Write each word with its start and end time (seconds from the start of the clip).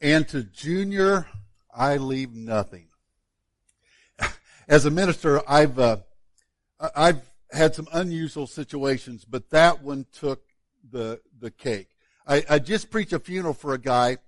And 0.00 0.28
to 0.28 0.42
Junior, 0.42 1.26
I 1.74 1.96
leave 1.96 2.34
nothing. 2.34 2.88
As 4.68 4.84
a 4.84 4.90
minister, 4.90 5.40
I've, 5.48 5.78
uh, 5.78 5.98
I've 6.94 7.22
had 7.50 7.74
some 7.74 7.88
unusual 7.92 8.46
situations, 8.46 9.24
but 9.24 9.50
that 9.50 9.82
one 9.82 10.06
took 10.12 10.42
the, 10.90 11.20
the 11.38 11.50
cake. 11.50 11.88
I, 12.26 12.44
I 12.48 12.58
just 12.58 12.90
preached 12.90 13.12
a 13.12 13.18
funeral 13.18 13.54
for 13.54 13.74
a 13.74 13.78
guy, 13.78 14.18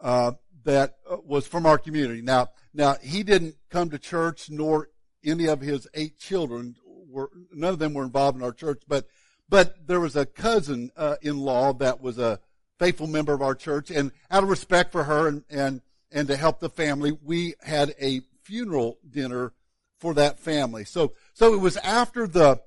uh, 0.00 0.32
that 0.64 0.96
uh, 1.08 1.16
was 1.24 1.46
from 1.46 1.66
our 1.66 1.78
community. 1.78 2.22
Now, 2.22 2.48
now 2.72 2.96
he 3.02 3.22
didn't 3.22 3.56
come 3.70 3.90
to 3.90 3.98
church, 3.98 4.50
nor 4.50 4.88
any 5.24 5.46
of 5.46 5.60
his 5.60 5.86
eight 5.94 6.18
children 6.18 6.76
were. 6.84 7.30
None 7.52 7.72
of 7.72 7.78
them 7.78 7.94
were 7.94 8.04
involved 8.04 8.36
in 8.36 8.44
our 8.44 8.52
church, 8.52 8.82
but 8.88 9.06
but 9.48 9.86
there 9.86 10.00
was 10.00 10.16
a 10.16 10.26
cousin 10.26 10.90
uh, 10.96 11.16
in 11.22 11.38
law 11.38 11.72
that 11.74 12.00
was 12.00 12.18
a 12.18 12.40
faithful 12.78 13.06
member 13.06 13.32
of 13.32 13.42
our 13.42 13.54
church, 13.54 13.90
and 13.90 14.12
out 14.30 14.42
of 14.42 14.48
respect 14.48 14.92
for 14.92 15.04
her 15.04 15.28
and 15.28 15.44
and 15.50 15.80
and 16.10 16.28
to 16.28 16.36
help 16.36 16.60
the 16.60 16.68
family, 16.68 17.16
we 17.22 17.54
had 17.62 17.94
a 18.00 18.20
funeral 18.42 18.98
dinner 19.08 19.52
for 19.98 20.14
that 20.14 20.38
family. 20.38 20.84
So 20.84 21.12
so 21.32 21.54
it 21.54 21.60
was 21.60 21.76
after 21.78 22.26
the 22.26 22.60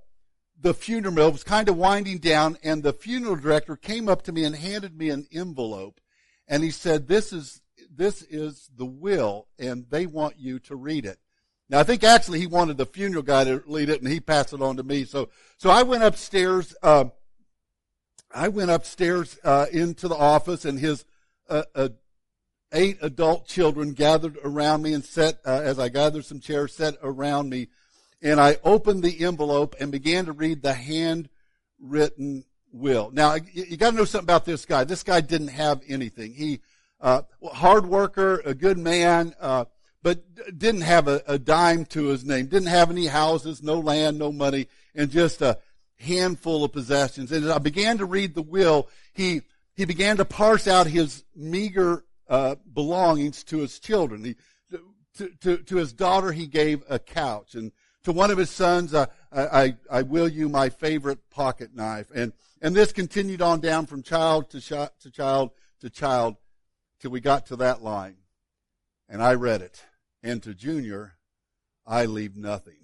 the 0.60 0.74
funeral 0.74 1.28
it 1.28 1.32
was 1.32 1.44
kind 1.44 1.70
of 1.70 1.78
winding 1.78 2.18
down, 2.18 2.58
and 2.64 2.84
the 2.84 2.94
funeral 2.94 3.36
director 3.36 3.76
came 3.76 4.10
up 4.10 4.24
to 4.24 4.32
me 4.32 4.44
and 4.44 4.56
handed 4.56 4.98
me 4.98 5.10
an 5.10 5.28
envelope, 5.32 6.02
and 6.48 6.64
he 6.64 6.72
said, 6.72 7.08
"This 7.08 7.32
is 7.32 7.62
this 7.90 8.24
is 8.24 8.70
the 8.76 8.86
will, 8.86 9.48
and 9.60 9.86
they 9.90 10.06
want 10.06 10.40
you 10.40 10.60
to 10.60 10.76
read 10.76 11.06
it." 11.06 11.20
Now 11.70 11.80
I 11.80 11.84
think 11.84 12.04
actually 12.04 12.40
he 12.40 12.48
wanted 12.48 12.78
the 12.78 12.86
funeral 12.86 13.24
guy 13.24 13.44
to 13.44 13.64
lead 13.68 13.90
it, 13.90 14.02
and 14.02 14.12
he 14.12 14.20
passed 14.20 14.54
it 14.54 14.62
on 14.62 14.78
to 14.78 14.84
me. 14.84 15.06
So 15.06 15.30
so 15.58 15.70
I 15.70 15.84
went 15.84 16.04
upstairs. 16.04 16.76
Uh, 16.82 17.06
I 18.34 18.50
went 18.50 18.72
upstairs 18.72 19.40
uh, 19.44 19.68
into 19.72 20.08
the 20.08 20.16
office, 20.16 20.66
and 20.66 20.80
his 20.80 21.06
uh, 21.50 21.64
uh, 21.74 21.90
eight 22.72 22.98
adult 23.02 23.48
children 23.48 23.94
gathered 23.94 24.38
around 24.44 24.82
me 24.82 24.94
and 24.94 25.04
sat 25.04 25.40
uh, 25.46 25.62
as 25.64 25.80
I 25.80 25.90
gathered 25.90 26.26
some 26.26 26.40
chairs, 26.40 26.76
sat 26.76 26.96
around 27.02 27.50
me, 27.50 27.68
and 28.22 28.40
I 28.40 28.58
opened 28.64 29.04
the 29.04 29.24
envelope 29.24 29.76
and 29.80 29.92
began 29.92 30.26
to 30.26 30.34
read 30.34 30.62
the 30.62 30.74
handwritten 30.74 32.44
will. 32.72 33.12
Now 33.12 33.36
you, 33.36 33.78
got 33.78 33.92
to 33.92 33.98
know 33.98 34.06
something 34.06 34.26
about 34.26 34.46
this 34.46 34.66
guy. 34.66 34.84
This 34.84 35.04
guy 35.04 35.22
didn't 35.22 35.50
have 35.50 35.82
anything. 35.88 36.34
He 36.34 36.60
uh, 37.00 37.22
hard 37.54 37.86
worker, 37.86 38.42
a 38.44 38.54
good 38.54 38.78
man 38.78 39.34
but 40.08 40.58
didn't 40.58 40.82
have 40.82 41.10
a, 41.10 41.22
a 41.28 41.38
dime 41.38 41.84
to 41.84 42.06
his 42.06 42.24
name, 42.24 42.46
didn't 42.46 42.70
have 42.70 42.90
any 42.90 43.08
houses, 43.08 43.62
no 43.62 43.78
land, 43.78 44.18
no 44.18 44.32
money, 44.32 44.68
and 44.96 45.12
just 45.12 45.42
a 45.42 45.58
handful 45.98 46.64
of 46.64 46.72
possessions. 46.72 47.32
And 47.32 47.46
as 47.46 47.52
I 47.52 47.60
began 47.60 47.98
to 47.98 48.06
read 48.06 48.36
the 48.36 48.42
will, 48.42 48.88
he, 49.14 49.42
he 49.76 49.86
began 49.86 50.18
to 50.18 50.26
parse 50.26 50.68
out 50.68 50.88
his 50.88 51.24
meager 51.36 52.04
uh, 52.30 52.56
belongings 52.74 53.44
to 53.46 53.60
his 53.60 53.80
children. 53.80 54.24
He, 54.24 54.36
to, 55.16 55.30
to, 55.42 55.58
to 55.58 55.78
his 55.78 55.94
daughter, 55.94 56.32
he 56.32 56.46
gave 56.46 56.84
a 56.90 57.00
couch. 57.00 57.56
And 57.56 57.72
to 58.04 58.12
one 58.12 58.32
of 58.32 58.38
his 58.38 58.50
sons, 58.50 58.94
uh, 58.94 59.08
I, 59.32 59.76
I, 59.92 60.04
will 60.04 60.28
you 60.28 60.48
my 60.48 60.70
favorite 60.70 61.30
pocket 61.30 61.76
knife. 61.76 62.08
And, 62.14 62.34
and 62.62 62.76
this 62.76 62.92
continued 62.92 63.42
on 63.42 63.60
down 63.60 63.88
from 63.88 64.04
child 64.04 64.52
to, 64.52 64.62
to 65.00 65.12
child 65.12 65.52
to 65.82 65.90
child 65.90 66.36
till 67.00 67.12
we 67.12 67.20
got 67.20 67.48
to 67.48 67.56
that 67.58 67.84
line. 67.84 68.16
And 69.10 69.22
I 69.22 69.34
read 69.34 69.62
it 69.62 69.84
and 70.24 70.42
to 70.44 70.54
Junior, 70.54 71.14
I 71.86 72.06
leave 72.06 72.36
nothing. 72.36 72.76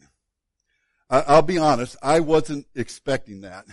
I, 1.21 1.35
will 1.35 1.41
be 1.43 1.57
honest, 1.59 1.95
I 2.01 2.21
wasn't 2.21 2.65
expecting 2.73 3.41
that. 3.41 3.65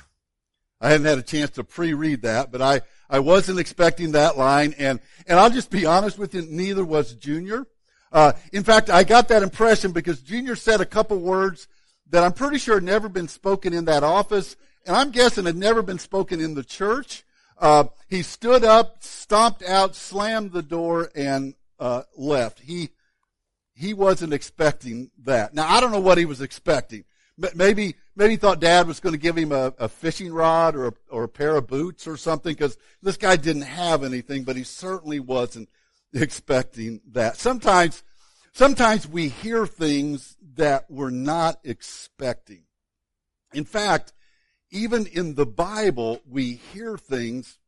I 0.81 0.91
hadn't 0.91 1.07
had 1.07 1.19
a 1.19 1.23
chance 1.23 1.51
to 1.53 1.65
pre-read 1.65 2.23
that, 2.23 2.53
but 2.53 2.61
I, 2.61 2.83
I 3.09 3.21
wasn't 3.21 3.59
expecting 3.59 4.13
that 4.13 4.37
line, 4.37 4.75
and, 4.79 5.01
and 5.27 5.39
I'll 5.39 5.51
just 5.51 5.71
be 5.71 5.87
honest 5.87 6.19
with 6.19 6.35
you, 6.35 6.43
neither 6.43 6.85
was 6.85 7.15
Junior. 7.15 7.67
Uh, 8.13 8.33
in 8.53 8.63
fact, 8.63 8.91
I 8.91 9.05
got 9.05 9.29
that 9.29 9.43
impression 9.43 9.93
because 9.93 10.21
Junior 10.21 10.57
said 10.57 10.81
a 10.81 10.87
couple 10.87 11.19
words 11.19 11.69
that 12.11 12.25
I'm 12.25 12.33
pretty 12.33 12.59
sure 12.59 12.75
had 12.75 12.83
never 12.83 13.09
been 13.09 13.29
spoken 13.29 13.73
in 13.73 13.87
that 13.87 14.03
office, 14.03 14.56
and 14.87 14.97
I'm 14.97 15.11
guessing 15.11 15.47
had 15.47 15.56
never 15.56 15.83
been 15.83 15.99
spoken 15.99 16.41
in 16.41 16.55
the 16.55 16.65
church. 16.65 17.25
Uh, 17.59 17.84
he 18.09 18.23
stood 18.23 18.65
up, 18.65 19.03
stomped 19.03 19.62
out, 19.62 19.95
slammed 19.95 20.53
the 20.53 20.62
door, 20.62 21.11
and 21.15 21.55
uh, 21.79 22.03
left. 22.17 22.61
He 22.61 22.91
he 23.75 23.95
wasn't 23.95 24.34
expecting 24.34 25.11
that. 25.25 25.55
Now 25.55 25.69
I 25.69 25.81
don't 25.81 25.93
know 25.93 26.00
what 26.00 26.19
he 26.19 26.25
was 26.25 26.41
expecting. 26.41 27.05
Maybe 27.55 27.95
maybe 28.17 28.37
thought 28.37 28.61
Dad 28.61 28.87
was 28.87 29.01
going 29.01 29.15
to 29.15 29.19
give 29.19 29.37
him 29.37 29.53
a, 29.53 29.73
a 29.78 29.89
fishing 29.89 30.33
rod 30.33 30.77
or 30.77 30.89
a, 30.89 30.93
or 31.11 31.25
a 31.25 31.28
pair 31.28 31.56
of 31.56 31.67
boots 31.67 32.06
or 32.06 32.17
something 32.17 32.53
because 32.53 32.77
this 33.03 33.17
guy 33.17 33.37
didn't 33.37 33.62
have 33.62 34.05
anything, 34.05 34.45
but 34.45 34.56
he 34.56 34.62
certainly 34.62 35.21
wasn't 35.21 35.69
expecting 36.12 37.00
that. 37.12 37.37
Sometimes 37.37 38.03
sometimes 38.53 39.09
we 39.09 39.29
hear 39.29 39.67
things 39.67 40.37
that 40.56 40.84
we're 40.91 41.11
not 41.11 41.61
expecting. 41.65 42.65
In 43.55 43.65
fact, 43.65 44.12
even 44.71 45.06
in 45.06 45.34
the 45.34 45.47
Bible, 45.47 46.21
we 46.29 46.55
hear 46.55 46.99
things 46.99 47.59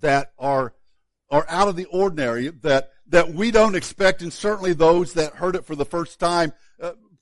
that 0.00 0.32
are 0.38 0.74
are 1.30 1.46
out 1.48 1.68
of 1.68 1.76
the 1.76 1.86
ordinary 1.86 2.48
that 2.48 2.90
that 3.06 3.32
we 3.32 3.50
don't 3.50 3.74
expect, 3.74 4.22
and 4.22 4.32
certainly 4.32 4.72
those 4.72 5.14
that 5.14 5.34
heard 5.34 5.56
it 5.56 5.64
for 5.64 5.74
the 5.74 5.84
first 5.84 6.18
time, 6.18 6.52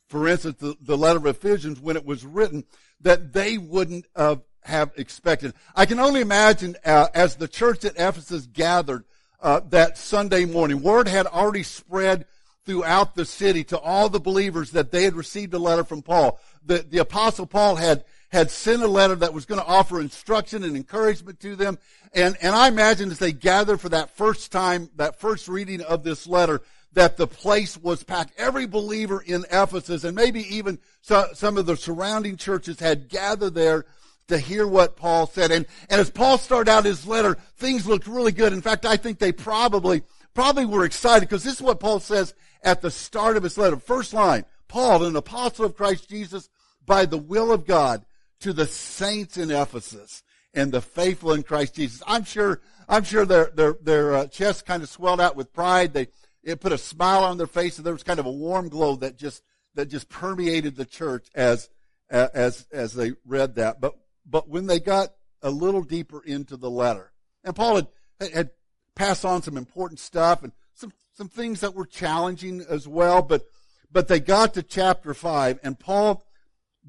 for 0.08 0.28
instance, 0.28 0.58
the, 0.58 0.76
the 0.80 0.96
letter 0.96 1.18
of 1.18 1.26
Ephesians 1.26 1.80
when 1.80 1.96
it 1.96 2.04
was 2.04 2.24
written, 2.24 2.64
that 3.00 3.32
they 3.32 3.58
wouldn't 3.58 4.06
uh, 4.14 4.36
have 4.62 4.92
expected. 4.96 5.54
I 5.74 5.86
can 5.86 5.98
only 5.98 6.20
imagine 6.20 6.76
uh, 6.84 7.08
as 7.14 7.36
the 7.36 7.48
church 7.48 7.84
at 7.84 7.94
Ephesus 7.96 8.46
gathered 8.46 9.04
uh, 9.40 9.60
that 9.68 9.98
Sunday 9.98 10.44
morning, 10.44 10.82
word 10.82 11.08
had 11.08 11.26
already 11.26 11.62
spread 11.62 12.26
throughout 12.64 13.14
the 13.14 13.24
city 13.24 13.62
to 13.64 13.78
all 13.78 14.08
the 14.08 14.18
believers 14.18 14.72
that 14.72 14.90
they 14.90 15.04
had 15.04 15.14
received 15.14 15.54
a 15.54 15.58
letter 15.58 15.84
from 15.84 16.02
Paul. 16.02 16.40
The, 16.64 16.78
the 16.78 16.98
apostle 16.98 17.46
Paul 17.46 17.76
had 17.76 18.04
had 18.30 18.50
sent 18.50 18.82
a 18.82 18.88
letter 18.88 19.14
that 19.14 19.32
was 19.32 19.46
going 19.46 19.60
to 19.60 19.66
offer 19.66 20.00
instruction 20.00 20.64
and 20.64 20.76
encouragement 20.76 21.38
to 21.40 21.54
them. 21.54 21.78
And, 22.12 22.36
and 22.42 22.54
I 22.54 22.68
imagine 22.68 23.10
as 23.10 23.18
they 23.18 23.32
gathered 23.32 23.80
for 23.80 23.88
that 23.90 24.10
first 24.10 24.50
time, 24.50 24.90
that 24.96 25.20
first 25.20 25.48
reading 25.48 25.80
of 25.82 26.02
this 26.02 26.26
letter, 26.26 26.60
that 26.96 27.18
the 27.18 27.26
place 27.26 27.76
was 27.76 28.02
packed. 28.02 28.32
Every 28.38 28.66
believer 28.66 29.20
in 29.20 29.44
Ephesus 29.52 30.02
and 30.02 30.16
maybe 30.16 30.42
even 30.56 30.78
so, 31.02 31.28
some 31.34 31.58
of 31.58 31.66
the 31.66 31.76
surrounding 31.76 32.38
churches 32.38 32.80
had 32.80 33.10
gathered 33.10 33.54
there 33.54 33.84
to 34.28 34.38
hear 34.38 34.66
what 34.66 34.96
Paul 34.96 35.26
said. 35.26 35.50
And, 35.50 35.66
and 35.90 36.00
as 36.00 36.10
Paul 36.10 36.38
started 36.38 36.70
out 36.70 36.86
his 36.86 37.06
letter, 37.06 37.36
things 37.58 37.86
looked 37.86 38.06
really 38.06 38.32
good. 38.32 38.54
In 38.54 38.62
fact, 38.62 38.86
I 38.86 38.96
think 38.96 39.18
they 39.18 39.30
probably, 39.30 40.04
probably 40.32 40.64
were 40.64 40.86
excited 40.86 41.28
because 41.28 41.44
this 41.44 41.56
is 41.56 41.62
what 41.62 41.80
Paul 41.80 42.00
says 42.00 42.32
at 42.62 42.80
the 42.80 42.90
start 42.90 43.36
of 43.36 43.42
his 43.42 43.58
letter. 43.58 43.76
First 43.76 44.14
line, 44.14 44.46
Paul, 44.66 45.04
an 45.04 45.16
apostle 45.16 45.66
of 45.66 45.76
Christ 45.76 46.08
Jesus, 46.08 46.48
by 46.86 47.04
the 47.04 47.18
will 47.18 47.52
of 47.52 47.66
God, 47.66 48.06
to 48.40 48.54
the 48.54 48.66
saints 48.66 49.36
in 49.36 49.50
Ephesus 49.50 50.22
and 50.54 50.72
the 50.72 50.80
faithful 50.80 51.34
in 51.34 51.42
Christ 51.42 51.74
Jesus. 51.74 52.02
I'm 52.06 52.24
sure, 52.24 52.62
I'm 52.88 53.04
sure 53.04 53.26
their, 53.26 53.50
their, 53.54 53.76
their 53.82 54.14
uh, 54.14 54.26
chests 54.28 54.62
kind 54.62 54.82
of 54.82 54.88
swelled 54.88 55.20
out 55.20 55.36
with 55.36 55.52
pride. 55.52 55.92
They, 55.92 56.08
it 56.46 56.60
put 56.60 56.72
a 56.72 56.78
smile 56.78 57.24
on 57.24 57.38
their 57.38 57.48
face 57.48 57.76
and 57.76 57.84
there 57.84 57.92
was 57.92 58.04
kind 58.04 58.20
of 58.20 58.24
a 58.24 58.30
warm 58.30 58.68
glow 58.68 58.94
that 58.96 59.18
just, 59.18 59.42
that 59.74 59.86
just 59.86 60.08
permeated 60.08 60.76
the 60.76 60.84
church 60.86 61.26
as, 61.34 61.68
as, 62.08 62.66
as 62.70 62.94
they 62.94 63.12
read 63.26 63.56
that. 63.56 63.80
But, 63.80 63.94
but 64.24 64.48
when 64.48 64.66
they 64.66 64.78
got 64.78 65.12
a 65.42 65.50
little 65.50 65.82
deeper 65.82 66.22
into 66.24 66.56
the 66.56 66.70
letter, 66.70 67.12
and 67.42 67.54
Paul 67.54 67.76
had, 68.20 68.32
had 68.32 68.50
passed 68.94 69.24
on 69.24 69.42
some 69.42 69.56
important 69.56 69.98
stuff 69.98 70.44
and 70.44 70.52
some, 70.72 70.92
some 71.16 71.28
things 71.28 71.60
that 71.60 71.74
were 71.74 71.84
challenging 71.84 72.64
as 72.70 72.86
well, 72.86 73.22
but, 73.22 73.44
but 73.90 74.06
they 74.06 74.20
got 74.20 74.54
to 74.54 74.62
chapter 74.62 75.14
five 75.14 75.58
and 75.64 75.78
Paul 75.78 76.24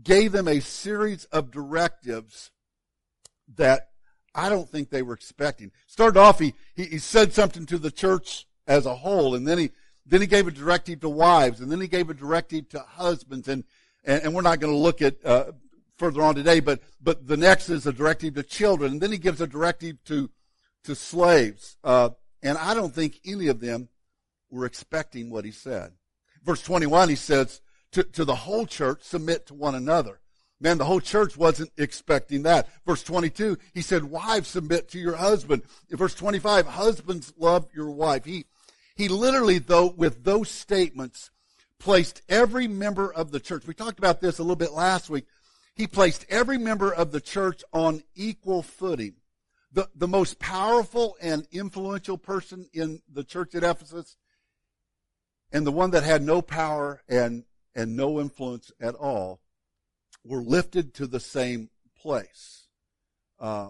gave 0.03 0.33
them 0.33 0.47
a 0.47 0.59
series 0.59 1.25
of 1.25 1.49
directives 1.49 2.51
that 3.55 3.89
I 4.35 4.49
don't 4.49 4.69
think 4.69 4.91
they 4.91 5.01
were 5.01 5.15
expecting. 5.15 5.71
Started 5.87 6.19
off, 6.19 6.37
he, 6.37 6.53
he, 6.75 6.83
he 6.83 6.97
said 6.99 7.33
something 7.33 7.65
to 7.65 7.79
the 7.79 7.89
church 7.89 8.45
as 8.67 8.85
a 8.85 8.95
whole, 8.95 9.35
and 9.35 9.47
then 9.47 9.57
he, 9.57 9.71
then 10.05 10.21
he 10.21 10.27
gave 10.27 10.47
a 10.47 10.51
directive 10.51 11.01
to 11.01 11.09
wives, 11.09 11.59
and 11.61 11.71
then 11.71 11.81
he 11.81 11.87
gave 11.87 12.09
a 12.09 12.13
directive 12.13 12.69
to 12.69 12.79
husbands, 12.79 13.47
and, 13.47 13.63
and, 14.03 14.23
and 14.23 14.33
we're 14.33 14.41
not 14.41 14.59
going 14.59 14.73
to 14.73 14.77
look 14.77 15.01
at, 15.01 15.23
uh, 15.25 15.51
further 15.97 16.21
on 16.21 16.35
today, 16.35 16.59
but, 16.59 16.79
but 17.01 17.27
the 17.27 17.37
next 17.37 17.69
is 17.69 17.87
a 17.87 17.93
directive 17.93 18.35
to 18.35 18.43
children, 18.43 18.93
and 18.93 19.01
then 19.01 19.11
he 19.11 19.17
gives 19.17 19.41
a 19.41 19.47
directive 19.47 20.03
to, 20.05 20.29
to 20.83 20.95
slaves. 20.95 21.77
Uh, 21.83 22.09
and 22.43 22.57
I 22.57 22.73
don't 22.73 22.93
think 22.93 23.19
any 23.25 23.47
of 23.47 23.59
them 23.59 23.89
were 24.49 24.65
expecting 24.65 25.29
what 25.29 25.45
he 25.45 25.51
said. 25.51 25.91
Verse 26.43 26.61
21, 26.61 27.09
he 27.09 27.15
says, 27.15 27.61
to, 27.91 28.03
to 28.03 28.25
the 28.25 28.35
whole 28.35 28.65
church, 28.65 29.01
submit 29.01 29.47
to 29.47 29.53
one 29.53 29.75
another. 29.75 30.19
Man, 30.59 30.77
the 30.77 30.85
whole 30.85 30.99
church 30.99 31.37
wasn't 31.37 31.71
expecting 31.77 32.43
that. 32.43 32.67
Verse 32.85 33.03
22, 33.03 33.57
he 33.73 33.81
said, 33.81 34.05
wives 34.05 34.47
submit 34.47 34.89
to 34.89 34.99
your 34.99 35.15
husband. 35.15 35.63
Verse 35.89 36.15
25, 36.15 36.65
husbands 36.65 37.33
love 37.37 37.67
your 37.75 37.91
wife. 37.91 38.25
He, 38.25 38.45
he 38.97 39.07
literally, 39.07 39.59
though, 39.59 39.87
with 39.87 40.23
those 40.23 40.49
statements, 40.49 41.29
placed 41.79 42.21
every 42.27 42.67
member 42.67 43.13
of 43.13 43.31
the 43.31 43.39
church. 43.39 43.67
We 43.67 43.73
talked 43.73 43.99
about 43.99 44.19
this 44.19 44.39
a 44.39 44.43
little 44.43 44.55
bit 44.55 44.73
last 44.73 45.09
week. 45.09 45.25
He 45.75 45.85
placed 45.85 46.25
every 46.27 46.57
member 46.57 46.91
of 46.91 47.11
the 47.11 47.21
church 47.21 47.63
on 47.71 48.01
equal 48.15 48.63
footing. 48.63 49.13
the, 49.71 49.87
the 49.95 50.07
most 50.07 50.39
powerful 50.39 51.15
and 51.21 51.47
influential 51.51 52.17
person 52.17 52.67
in 52.73 53.01
the 53.11 53.23
church 53.23 53.53
at 53.53 53.63
Ephesus 53.63 54.17
and 55.51 55.67
the 55.67 55.71
one 55.71 55.91
that 55.91 56.03
had 56.03 56.23
no 56.23 56.41
power 56.41 57.01
and, 57.07 57.43
and 57.75 57.95
no 57.95 58.19
influence 58.19 58.71
at 58.81 58.95
all 58.95 59.39
were 60.23 60.41
lifted 60.41 60.93
to 60.95 61.07
the 61.07 61.19
same 61.19 61.69
place. 61.95 62.65
Uh, 63.39 63.69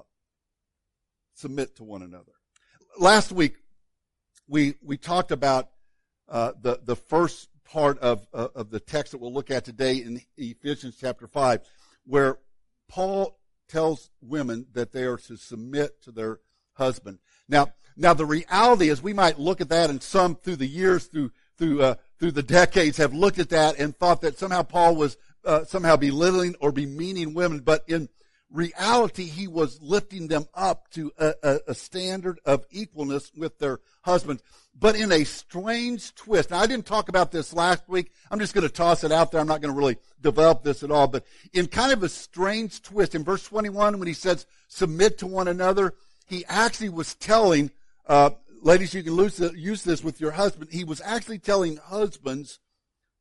submit 1.33 1.75
to 1.75 1.83
one 1.83 2.01
another. 2.01 2.31
Last 2.97 3.31
week, 3.31 3.57
we, 4.47 4.75
we 4.81 4.97
talked 4.97 5.31
about 5.31 5.69
uh, 6.29 6.53
the, 6.61 6.79
the 6.83 6.95
first 6.95 7.49
part 7.65 7.99
of, 7.99 8.25
uh, 8.33 8.47
of 8.55 8.69
the 8.69 8.79
text 8.79 9.11
that 9.11 9.19
we'll 9.19 9.33
look 9.33 9.51
at 9.51 9.65
today 9.65 9.97
in 9.97 10.21
Ephesians 10.37 10.97
chapter 10.99 11.27
5, 11.27 11.61
where 12.05 12.37
Paul 12.87 13.37
tells 13.67 14.09
women 14.21 14.67
that 14.73 14.91
they 14.93 15.03
are 15.03 15.17
to 15.17 15.35
submit 15.35 16.01
to 16.03 16.11
their 16.11 16.39
husband. 16.73 17.19
Now, 17.49 17.73
now 17.97 18.13
the 18.13 18.25
reality 18.25 18.89
is 18.89 19.01
we 19.01 19.13
might 19.13 19.39
look 19.39 19.59
at 19.59 19.69
that 19.69 19.89
and 19.89 20.01
some 20.01 20.35
through 20.35 20.55
the 20.57 20.67
years, 20.67 21.05
through, 21.07 21.31
through, 21.57 21.81
uh, 21.81 21.95
through 22.19 22.31
the 22.31 22.43
decades 22.43 22.97
have 22.97 23.13
looked 23.13 23.39
at 23.39 23.49
that 23.49 23.77
and 23.77 23.97
thought 23.97 24.21
that 24.21 24.37
somehow 24.39 24.63
Paul 24.63 24.95
was, 24.95 25.17
uh, 25.43 25.65
somehow 25.65 25.97
belittling 25.97 26.55
or 26.61 26.71
demeaning 26.71 27.33
women, 27.33 27.59
but 27.59 27.83
in 27.87 28.07
reality, 28.51 29.25
he 29.25 29.47
was 29.47 29.81
lifting 29.81 30.27
them 30.27 30.45
up 30.53 30.89
to 30.91 31.11
a, 31.17 31.33
a, 31.43 31.59
a 31.69 31.73
standard 31.73 32.39
of 32.45 32.69
equalness 32.69 33.37
with 33.37 33.59
their 33.59 33.79
husbands 34.01 34.41
but 34.79 34.95
in 34.95 35.11
a 35.11 35.23
strange 35.23 36.13
twist. 36.15 36.51
Now, 36.51 36.59
I 36.59 36.67
didn't 36.67 36.85
talk 36.85 37.09
about 37.09 37.31
this 37.31 37.53
last 37.53 37.87
week. 37.87 38.11
I'm 38.29 38.39
just 38.39 38.53
going 38.53 38.67
to 38.67 38.73
toss 38.73 39.03
it 39.03 39.11
out 39.11 39.31
there. 39.31 39.41
I'm 39.41 39.47
not 39.47 39.61
going 39.61 39.73
to 39.73 39.77
really 39.77 39.97
develop 40.21 40.63
this 40.63 40.83
at 40.83 40.91
all, 40.91 41.07
but 41.07 41.25
in 41.53 41.67
kind 41.67 41.91
of 41.91 42.03
a 42.03 42.09
strange 42.09 42.81
twist, 42.81 43.15
in 43.15 43.23
verse 43.23 43.43
21, 43.43 43.97
when 43.97 44.07
he 44.07 44.13
says, 44.13 44.45
submit 44.67 45.17
to 45.19 45.27
one 45.27 45.47
another, 45.47 45.95
he 46.27 46.45
actually 46.47 46.89
was 46.89 47.15
telling, 47.15 47.71
uh, 48.07 48.31
ladies, 48.61 48.93
you 48.93 49.03
can 49.03 49.17
use 49.55 49.83
this 49.83 50.03
with 50.03 50.21
your 50.21 50.31
husband. 50.31 50.71
He 50.71 50.83
was 50.83 51.01
actually 51.01 51.39
telling 51.39 51.77
husbands 51.77 52.59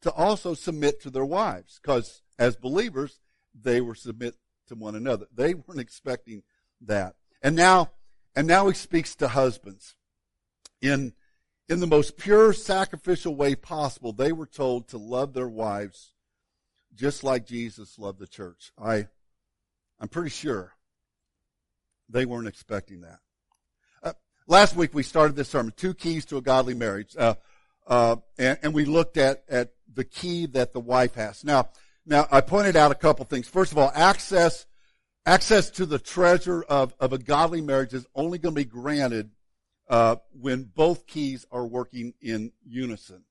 to 0.02 0.12
also 0.12 0.55
submit 0.55 1.00
to 1.02 1.11
their 1.11 1.25
wives, 1.25 1.81
because 1.81 2.22
as 2.38 2.55
believers, 2.55 3.19
they 3.58 3.81
were 3.81 3.94
submit 3.94 4.34
to 4.67 4.75
one 4.75 4.95
another. 4.95 5.27
They 5.35 5.55
weren't 5.55 5.81
expecting 5.81 6.43
that. 6.83 7.15
And 7.43 7.57
now, 7.57 7.91
and 8.35 8.47
now 8.47 8.69
he 8.69 8.75
speaks 8.75 9.15
to 9.17 9.29
husbands. 9.29 9.95
In 10.81 11.15
in 11.69 11.81
the 11.81 11.87
most 11.87 12.17
pure 12.17 12.53
sacrificial 12.53 13.35
way 13.35 13.55
possible, 13.57 14.13
they 14.13 14.31
were 14.31 14.47
told 14.47 14.89
to 14.89 14.99
love 14.99 15.33
their 15.33 15.49
wives 15.49 16.13
just 16.95 17.25
like 17.25 17.47
Jesus 17.47 17.99
loved 17.99 18.19
the 18.19 18.27
church. 18.27 18.73
I, 18.79 19.09
I'm 20.01 20.09
pretty 20.09 20.31
sure 20.31 20.73
they 22.09 22.25
weren't 22.25 22.49
expecting 22.49 23.03
that. 23.03 23.19
Uh, 24.03 24.13
last 24.47 24.77
week 24.77 24.95
we 24.95 25.03
started 25.03 25.37
this 25.37 25.49
sermon, 25.49 25.73
two 25.77 25.93
keys 25.93 26.25
to 26.27 26.37
a 26.37 26.41
godly 26.41 26.75
marriage, 26.75 27.15
uh, 27.19 27.35
uh, 27.87 28.17
and, 28.39 28.59
and, 28.63 28.75
we 28.75 28.85
looked 28.85 29.17
at 29.17 29.45
at 29.49 29.71
the 29.93 30.03
key 30.03 30.47
that 30.47 30.73
the 30.73 30.81
wife 30.81 31.15
has. 31.15 31.45
Now, 31.45 31.69
now 32.06 32.26
I 32.31 32.41
pointed 32.41 32.76
out 32.76 32.93
a 32.93 32.97
couple 32.97 33.25
things. 33.25 33.49
First 33.49 33.73
of 33.73 33.79
all, 33.79 33.91
access 33.94 34.67
access 35.25 35.70
to 35.70 35.87
the 35.87 35.99
treasure 35.99 36.62
of 36.62 36.94
of 37.00 37.12
a 37.12 37.19
godly 37.19 37.61
marriage 37.61 37.93
is 37.94 38.06
only 38.14 38.38
going 38.38 38.55
to 38.55 38.61
be 38.61 38.64
granted 38.64 39.31
uh, 39.88 40.17
when 40.41 40.64
both 40.64 41.06
keys 41.06 41.47
are 41.50 41.67
working 41.67 42.14
in 42.20 42.53
unison. 42.64 43.25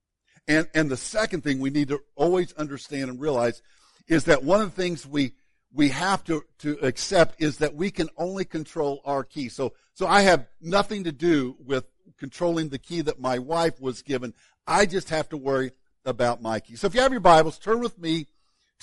And, 0.47 0.67
and 0.73 0.89
the 0.89 0.97
second 0.97 1.43
thing 1.43 1.59
we 1.59 1.69
need 1.69 1.89
to 1.89 2.01
always 2.15 2.53
understand 2.53 3.09
and 3.09 3.19
realize 3.19 3.61
is 4.07 4.25
that 4.25 4.43
one 4.43 4.61
of 4.61 4.73
the 4.73 4.81
things 4.81 5.05
we, 5.05 5.33
we 5.73 5.89
have 5.89 6.23
to, 6.25 6.43
to 6.59 6.77
accept 6.81 7.41
is 7.41 7.57
that 7.57 7.75
we 7.75 7.89
can 7.89 8.09
only 8.17 8.45
control 8.45 9.01
our 9.05 9.23
key. 9.23 9.49
So, 9.49 9.73
so 9.93 10.05
I 10.05 10.21
have 10.21 10.47
nothing 10.61 11.05
to 11.05 11.11
do 11.11 11.55
with 11.65 11.85
controlling 12.17 12.69
the 12.69 12.77
key 12.77 13.01
that 13.01 13.19
my 13.19 13.39
wife 13.39 13.81
was 13.81 14.01
given. 14.01 14.33
I 14.67 14.85
just 14.85 15.09
have 15.09 15.29
to 15.29 15.37
worry 15.37 15.71
about 16.05 16.41
my 16.41 16.59
key. 16.59 16.75
So 16.75 16.85
if 16.85 16.93
you 16.93 17.01
have 17.01 17.11
your 17.11 17.21
Bibles, 17.21 17.57
turn 17.57 17.79
with 17.79 17.97
me 17.97 18.27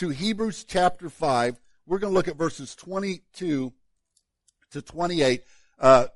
to 0.02 0.08
Hebrews 0.08 0.64
chapter 0.64 1.08
5. 1.08 1.60
We're 1.86 2.00
going 2.00 2.12
to 2.12 2.16
look 2.16 2.26
at 2.26 2.34
verses 2.34 2.74
22 2.74 3.72
to 4.72 4.82
28, 4.82 5.44
uh, 5.78 6.06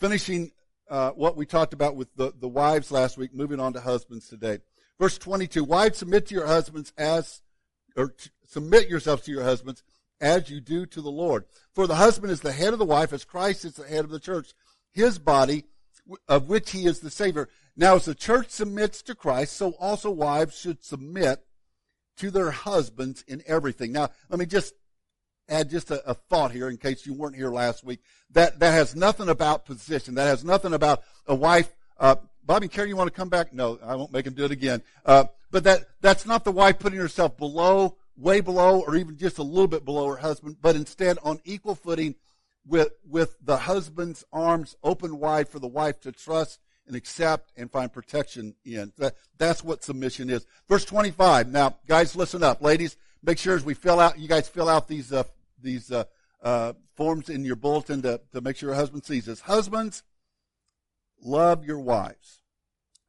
finishing 0.00 0.50
uh, 0.90 1.10
what 1.10 1.36
we 1.36 1.46
talked 1.46 1.72
about 1.72 1.94
with 1.94 2.12
the, 2.16 2.32
the 2.40 2.48
wives 2.48 2.90
last 2.90 3.16
week, 3.16 3.32
moving 3.32 3.60
on 3.60 3.72
to 3.74 3.80
husbands 3.80 4.28
today. 4.28 4.58
Verse 4.98 5.16
22, 5.16 5.62
wives 5.62 5.98
submit 5.98 6.26
to 6.26 6.34
your 6.34 6.48
husbands 6.48 6.92
as, 6.98 7.40
or 7.96 8.08
t- 8.08 8.30
submit 8.48 8.88
yourselves 8.88 9.22
to 9.22 9.30
your 9.30 9.44
husbands 9.44 9.84
as 10.20 10.50
you 10.50 10.60
do 10.60 10.84
to 10.84 11.00
the 11.00 11.08
Lord. 11.08 11.44
For 11.72 11.86
the 11.86 11.94
husband 11.94 12.32
is 12.32 12.40
the 12.40 12.50
head 12.50 12.72
of 12.72 12.80
the 12.80 12.84
wife 12.84 13.12
as 13.12 13.24
Christ 13.24 13.64
is 13.64 13.74
the 13.74 13.86
head 13.86 14.04
of 14.04 14.10
the 14.10 14.18
church, 14.18 14.54
his 14.90 15.20
body, 15.20 15.66
of 16.26 16.48
which 16.48 16.72
he 16.72 16.84
is 16.84 16.98
the 16.98 17.10
Savior. 17.10 17.48
Now 17.76 17.94
as 17.94 18.06
the 18.06 18.14
church 18.16 18.50
submits 18.50 19.02
to 19.02 19.14
Christ, 19.14 19.56
so 19.56 19.70
also 19.78 20.10
wives 20.10 20.58
should 20.58 20.82
submit 20.82 21.45
to 22.16 22.30
their 22.30 22.50
husbands 22.50 23.24
in 23.28 23.42
everything. 23.46 23.92
Now, 23.92 24.10
let 24.28 24.38
me 24.38 24.46
just 24.46 24.74
add 25.48 25.70
just 25.70 25.90
a, 25.90 26.08
a, 26.08 26.14
thought 26.14 26.50
here 26.50 26.68
in 26.68 26.76
case 26.76 27.06
you 27.06 27.14
weren't 27.14 27.36
here 27.36 27.50
last 27.50 27.84
week. 27.84 28.00
That 28.30 28.58
that 28.58 28.72
has 28.72 28.96
nothing 28.96 29.28
about 29.28 29.64
position. 29.64 30.14
That 30.14 30.26
has 30.26 30.44
nothing 30.44 30.74
about 30.74 31.02
a 31.26 31.34
wife. 31.34 31.72
Uh, 31.98 32.16
Bobby 32.44 32.66
and 32.66 32.72
Carrie, 32.72 32.88
you 32.88 32.96
want 32.96 33.12
to 33.12 33.16
come 33.16 33.28
back? 33.28 33.52
No, 33.52 33.78
I 33.82 33.96
won't 33.96 34.12
make 34.12 34.24
them 34.24 34.34
do 34.34 34.44
it 34.44 34.50
again. 34.50 34.82
Uh, 35.04 35.24
but 35.50 35.64
that 35.64 35.86
that's 36.00 36.26
not 36.26 36.44
the 36.44 36.52
wife 36.52 36.78
putting 36.78 36.98
herself 36.98 37.36
below, 37.36 37.96
way 38.16 38.40
below, 38.40 38.80
or 38.80 38.96
even 38.96 39.16
just 39.16 39.38
a 39.38 39.42
little 39.42 39.68
bit 39.68 39.84
below 39.84 40.08
her 40.08 40.16
husband, 40.16 40.56
but 40.60 40.76
instead 40.76 41.18
on 41.22 41.40
equal 41.44 41.74
footing 41.74 42.14
with 42.66 42.90
with 43.08 43.36
the 43.42 43.56
husband's 43.56 44.24
arms 44.32 44.76
open 44.82 45.18
wide 45.18 45.48
for 45.48 45.58
the 45.58 45.68
wife 45.68 46.00
to 46.00 46.12
trust 46.12 46.60
and 46.86 46.96
accept 46.96 47.52
and 47.56 47.70
find 47.70 47.92
protection 47.92 48.54
in. 48.64 48.92
That, 48.98 49.14
that's 49.38 49.64
what 49.64 49.84
submission 49.84 50.30
is. 50.30 50.46
Verse 50.68 50.84
25. 50.84 51.48
Now, 51.48 51.76
guys, 51.86 52.16
listen 52.16 52.42
up. 52.42 52.62
Ladies, 52.62 52.96
make 53.22 53.38
sure 53.38 53.56
as 53.56 53.64
we 53.64 53.74
fill 53.74 54.00
out, 54.00 54.18
you 54.18 54.28
guys 54.28 54.48
fill 54.48 54.68
out 54.68 54.88
these 54.88 55.12
uh, 55.12 55.24
these 55.60 55.90
uh, 55.90 56.04
uh, 56.42 56.74
forms 56.94 57.28
in 57.28 57.44
your 57.44 57.56
bulletin 57.56 58.02
to, 58.02 58.20
to 58.32 58.40
make 58.40 58.56
sure 58.56 58.70
your 58.70 58.76
husband 58.76 59.04
sees 59.04 59.26
this. 59.26 59.40
Husbands, 59.40 60.02
love 61.22 61.64
your 61.64 61.80
wives, 61.80 62.40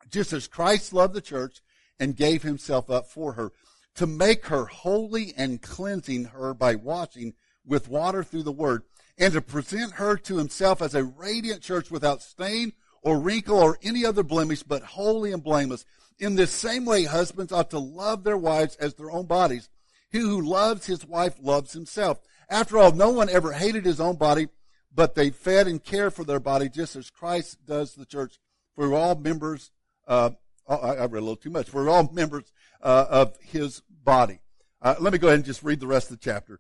just 0.09 0.33
as 0.33 0.47
Christ 0.47 0.93
loved 0.93 1.13
the 1.13 1.21
church 1.21 1.61
and 1.99 2.15
gave 2.15 2.43
himself 2.43 2.89
up 2.89 3.07
for 3.07 3.33
her, 3.33 3.51
to 3.95 4.07
make 4.07 4.47
her 4.47 4.65
holy 4.65 5.33
and 5.35 5.61
cleansing 5.61 6.25
her 6.25 6.53
by 6.53 6.75
washing 6.75 7.33
with 7.65 7.89
water 7.89 8.23
through 8.23 8.43
the 8.43 8.51
word, 8.51 8.83
and 9.17 9.33
to 9.33 9.41
present 9.41 9.93
her 9.93 10.15
to 10.15 10.37
himself 10.37 10.81
as 10.81 10.95
a 10.95 11.03
radiant 11.03 11.61
church 11.61 11.91
without 11.91 12.21
stain 12.21 12.73
or 13.01 13.19
wrinkle 13.19 13.57
or 13.57 13.77
any 13.81 14.05
other 14.05 14.23
blemish, 14.23 14.63
but 14.63 14.83
holy 14.83 15.31
and 15.31 15.43
blameless. 15.43 15.85
In 16.19 16.35
this 16.35 16.51
same 16.51 16.85
way, 16.85 17.03
husbands 17.03 17.51
ought 17.51 17.69
to 17.71 17.79
love 17.79 18.23
their 18.23 18.37
wives 18.37 18.75
as 18.77 18.95
their 18.95 19.11
own 19.11 19.25
bodies. 19.25 19.69
He 20.09 20.19
who 20.19 20.41
loves 20.41 20.85
his 20.85 21.05
wife 21.05 21.35
loves 21.41 21.73
himself. 21.73 22.19
After 22.49 22.77
all, 22.77 22.91
no 22.91 23.09
one 23.09 23.29
ever 23.29 23.51
hated 23.51 23.85
his 23.85 23.99
own 23.99 24.15
body, 24.15 24.47
but 24.93 25.15
they 25.15 25.29
fed 25.29 25.67
and 25.67 25.83
cared 25.83 26.13
for 26.13 26.23
their 26.23 26.39
body 26.39 26.69
just 26.69 26.95
as 26.95 27.09
Christ 27.09 27.57
does 27.65 27.93
the 27.93 28.05
church. 28.05 28.39
For 28.75 28.89
we're 28.89 28.97
all 28.97 29.15
members, 29.15 29.71
uh, 30.07 30.31
oh, 30.67 30.75
I, 30.75 31.05
read 31.05 31.11
a 31.11 31.21
little 31.21 31.35
too 31.35 31.49
much. 31.49 31.73
We're 31.73 31.89
all 31.89 32.09
members 32.11 32.51
uh, 32.81 33.05
of 33.09 33.37
his 33.41 33.81
body. 34.03 34.39
Uh, 34.81 34.95
let 34.99 35.11
me 35.11 35.19
go 35.19 35.27
ahead 35.27 35.39
and 35.39 35.45
just 35.45 35.63
read 35.63 35.79
the 35.79 35.87
rest 35.87 36.09
of 36.09 36.19
the 36.19 36.23
chapter. 36.23 36.59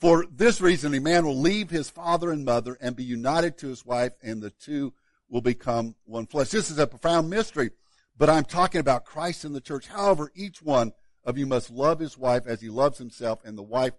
For 0.00 0.26
this 0.30 0.60
reason, 0.60 0.92
a 0.94 1.00
man 1.00 1.24
will 1.24 1.38
leave 1.38 1.70
his 1.70 1.88
father 1.88 2.30
and 2.30 2.44
mother 2.44 2.76
and 2.80 2.96
be 2.96 3.04
united 3.04 3.56
to 3.58 3.68
his 3.68 3.86
wife, 3.86 4.12
and 4.22 4.42
the 4.42 4.50
two 4.50 4.92
will 5.28 5.40
become 5.40 5.94
one 6.04 6.26
flesh. 6.26 6.50
This 6.50 6.70
is 6.70 6.78
a 6.78 6.86
profound 6.86 7.30
mystery, 7.30 7.70
but 8.16 8.30
I'm 8.30 8.44
talking 8.44 8.80
about 8.80 9.04
Christ 9.04 9.44
and 9.44 9.54
the 9.54 9.60
church. 9.60 9.88
However, 9.88 10.30
each 10.34 10.62
one 10.62 10.92
of 11.24 11.38
you 11.38 11.46
must 11.46 11.70
love 11.70 11.98
his 11.98 12.18
wife 12.18 12.46
as 12.46 12.60
he 12.60 12.68
loves 12.68 12.98
himself, 12.98 13.40
and 13.44 13.56
the 13.56 13.62
wife 13.62 13.94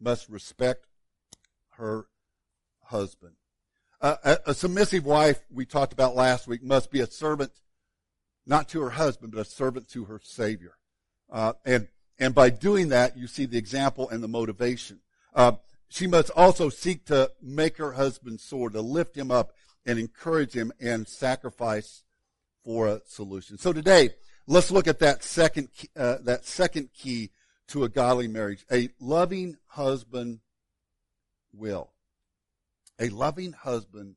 must 0.00 0.28
respect 0.28 0.86
her 1.70 2.06
husband. 2.84 3.34
Uh, 4.00 4.16
a, 4.24 4.38
a, 4.46 4.54
submissive 4.54 5.06
wife, 5.06 5.40
we 5.50 5.64
talked 5.64 5.92
about 5.92 6.14
last 6.14 6.46
week, 6.46 6.62
must 6.62 6.90
be 6.90 7.00
a 7.00 7.06
servant, 7.06 7.50
not 8.46 8.68
to 8.68 8.80
her 8.80 8.90
husband, 8.90 9.32
but 9.32 9.40
a 9.40 9.44
servant 9.44 9.88
to 9.88 10.04
her 10.04 10.20
Savior. 10.22 10.74
Uh, 11.30 11.54
and, 11.64 11.88
and 12.18 12.34
by 12.34 12.50
doing 12.50 12.90
that, 12.90 13.16
you 13.16 13.26
see 13.26 13.46
the 13.46 13.58
example 13.58 14.08
and 14.10 14.22
the 14.22 14.28
motivation. 14.28 15.00
Uh, 15.34 15.52
she 15.88 16.06
must 16.06 16.30
also 16.30 16.68
seek 16.68 17.06
to 17.06 17.30
make 17.40 17.78
her 17.78 17.92
husband 17.92 18.40
soar, 18.40 18.68
to 18.70 18.82
lift 18.82 19.16
him 19.16 19.30
up 19.30 19.52
and 19.86 19.98
encourage 19.98 20.52
him 20.52 20.72
and 20.80 21.06
sacrifice 21.06 22.02
for 22.64 22.88
a 22.88 23.00
solution. 23.06 23.56
So 23.56 23.72
today, 23.72 24.10
let's 24.46 24.70
look 24.70 24.88
at 24.88 24.98
that 24.98 25.22
second, 25.22 25.68
uh, 25.96 26.16
that 26.22 26.44
second 26.44 26.90
key 26.92 27.30
to 27.68 27.84
a 27.84 27.88
godly 27.88 28.28
marriage. 28.28 28.64
A 28.70 28.90
loving 29.00 29.56
husband 29.68 30.40
will. 31.52 31.92
A 32.98 33.08
loving 33.08 33.52
husband 33.52 34.16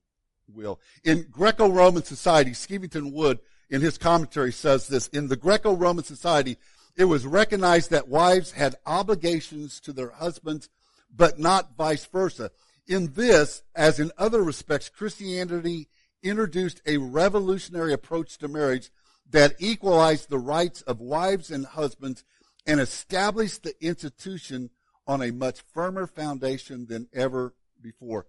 will. 0.52 0.80
In 1.04 1.28
Greco-Roman 1.30 2.04
society, 2.04 2.52
Skevington 2.52 3.12
Wood, 3.12 3.40
in 3.70 3.82
his 3.82 3.98
commentary, 3.98 4.52
says 4.52 4.88
this, 4.88 5.08
in 5.10 5.28
the 5.28 5.36
Greco-Roman 5.36 6.04
society, 6.04 6.58
it 6.98 7.06
was 7.06 7.26
recognized 7.26 7.92
that 7.92 8.08
wives 8.08 8.52
had 8.52 8.76
obligations 8.86 9.80
to 9.82 9.94
their 9.94 10.10
husbands, 10.10 10.70
but 11.16 11.40
not 11.40 11.78
vice 11.78 12.06
versa. 12.06 12.52
In 12.90 13.14
this, 13.14 13.62
as 13.76 14.00
in 14.00 14.12
other 14.18 14.44
respects, 14.44 14.90
Christianity 14.90 15.90
introduced 16.24 16.82
a 16.88 16.98
revolutionary 16.98 17.94
approach 17.94 18.40
to 18.40 18.48
marriage 18.48 18.90
that 19.30 19.54
equalized 19.60 20.28
the 20.28 20.40
rights 20.40 20.82
of 20.82 21.00
wives 21.00 21.52
and 21.52 21.68
husbands 21.68 22.24
and 22.66 22.80
established 22.80 23.62
the 23.62 23.76
institution 23.80 24.72
on 25.06 25.22
a 25.22 25.32
much 25.32 25.62
firmer 25.72 26.08
foundation 26.08 26.88
than 26.88 27.08
ever 27.14 27.54
before. 27.80 28.26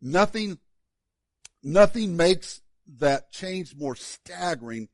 Nothing, 0.00 0.58
nothing 1.62 2.16
makes 2.16 2.62
that 2.98 3.30
change 3.30 3.76
more 3.76 3.94
staggering 3.94 4.88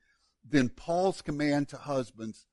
than 0.44 0.68
Paul's 0.70 1.22
command 1.22 1.68
to 1.68 1.76
husbands, 1.76 2.46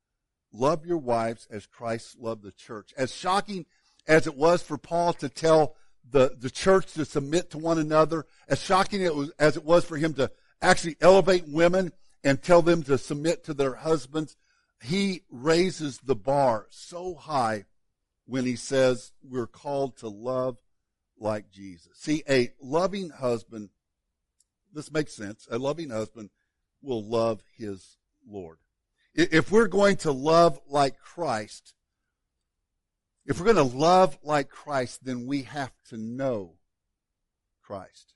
love 0.53 0.85
your 0.85 0.99
wives 0.99 1.47
as 1.49 1.65
Christ 1.65 2.19
loved 2.19 2.43
the 2.43 2.51
church. 2.51 2.93
As 2.95 3.11
shocking 3.11 3.65
as 4.07 4.27
it 4.27 4.35
was 4.35 4.61
for 4.61 4.77
Paul 4.77 5.13
to 5.13 5.27
tell 5.27 5.75
the, 6.09 6.35
the 6.39 6.49
church 6.49 6.93
to 6.93 7.05
submit 7.05 7.51
to 7.51 7.57
one 7.57 7.79
another, 7.79 8.25
as 8.47 8.61
shocking 8.61 9.01
it 9.01 9.15
was, 9.15 9.31
as 9.39 9.57
it 9.57 9.63
was 9.63 9.85
for 9.85 9.97
him 9.97 10.13
to 10.15 10.31
actually 10.61 10.97
elevate 11.01 11.45
women 11.47 11.91
and 12.23 12.41
tell 12.41 12.61
them 12.61 12.83
to 12.83 12.97
submit 12.97 13.43
to 13.45 13.53
their 13.53 13.75
husbands, 13.75 14.35
he 14.81 15.21
raises 15.29 15.99
the 15.99 16.15
bar 16.15 16.67
so 16.69 17.15
high 17.15 17.65
when 18.25 18.45
he 18.45 18.55
says 18.55 19.11
we're 19.23 19.47
called 19.47 19.97
to 19.97 20.07
love 20.07 20.57
like 21.17 21.51
Jesus. 21.51 21.91
See, 21.95 22.23
a 22.29 22.51
loving 22.61 23.09
husband, 23.09 23.69
this 24.73 24.91
makes 24.91 25.13
sense. 25.13 25.47
A 25.51 25.57
loving 25.57 25.89
husband 25.89 26.29
will 26.81 27.03
love 27.03 27.41
his 27.57 27.97
Lord. 28.27 28.57
If 29.13 29.51
we're 29.51 29.67
going 29.67 29.97
to 29.97 30.11
love 30.11 30.59
like 30.67 30.97
Christ, 30.97 31.73
if 33.25 33.39
we're 33.39 33.53
going 33.53 33.69
to 33.69 33.77
love 33.77 34.17
like 34.23 34.49
Christ, 34.49 35.03
then 35.03 35.25
we 35.25 35.43
have 35.43 35.71
to 35.89 35.97
know 35.97 36.53
Christ. 37.63 38.13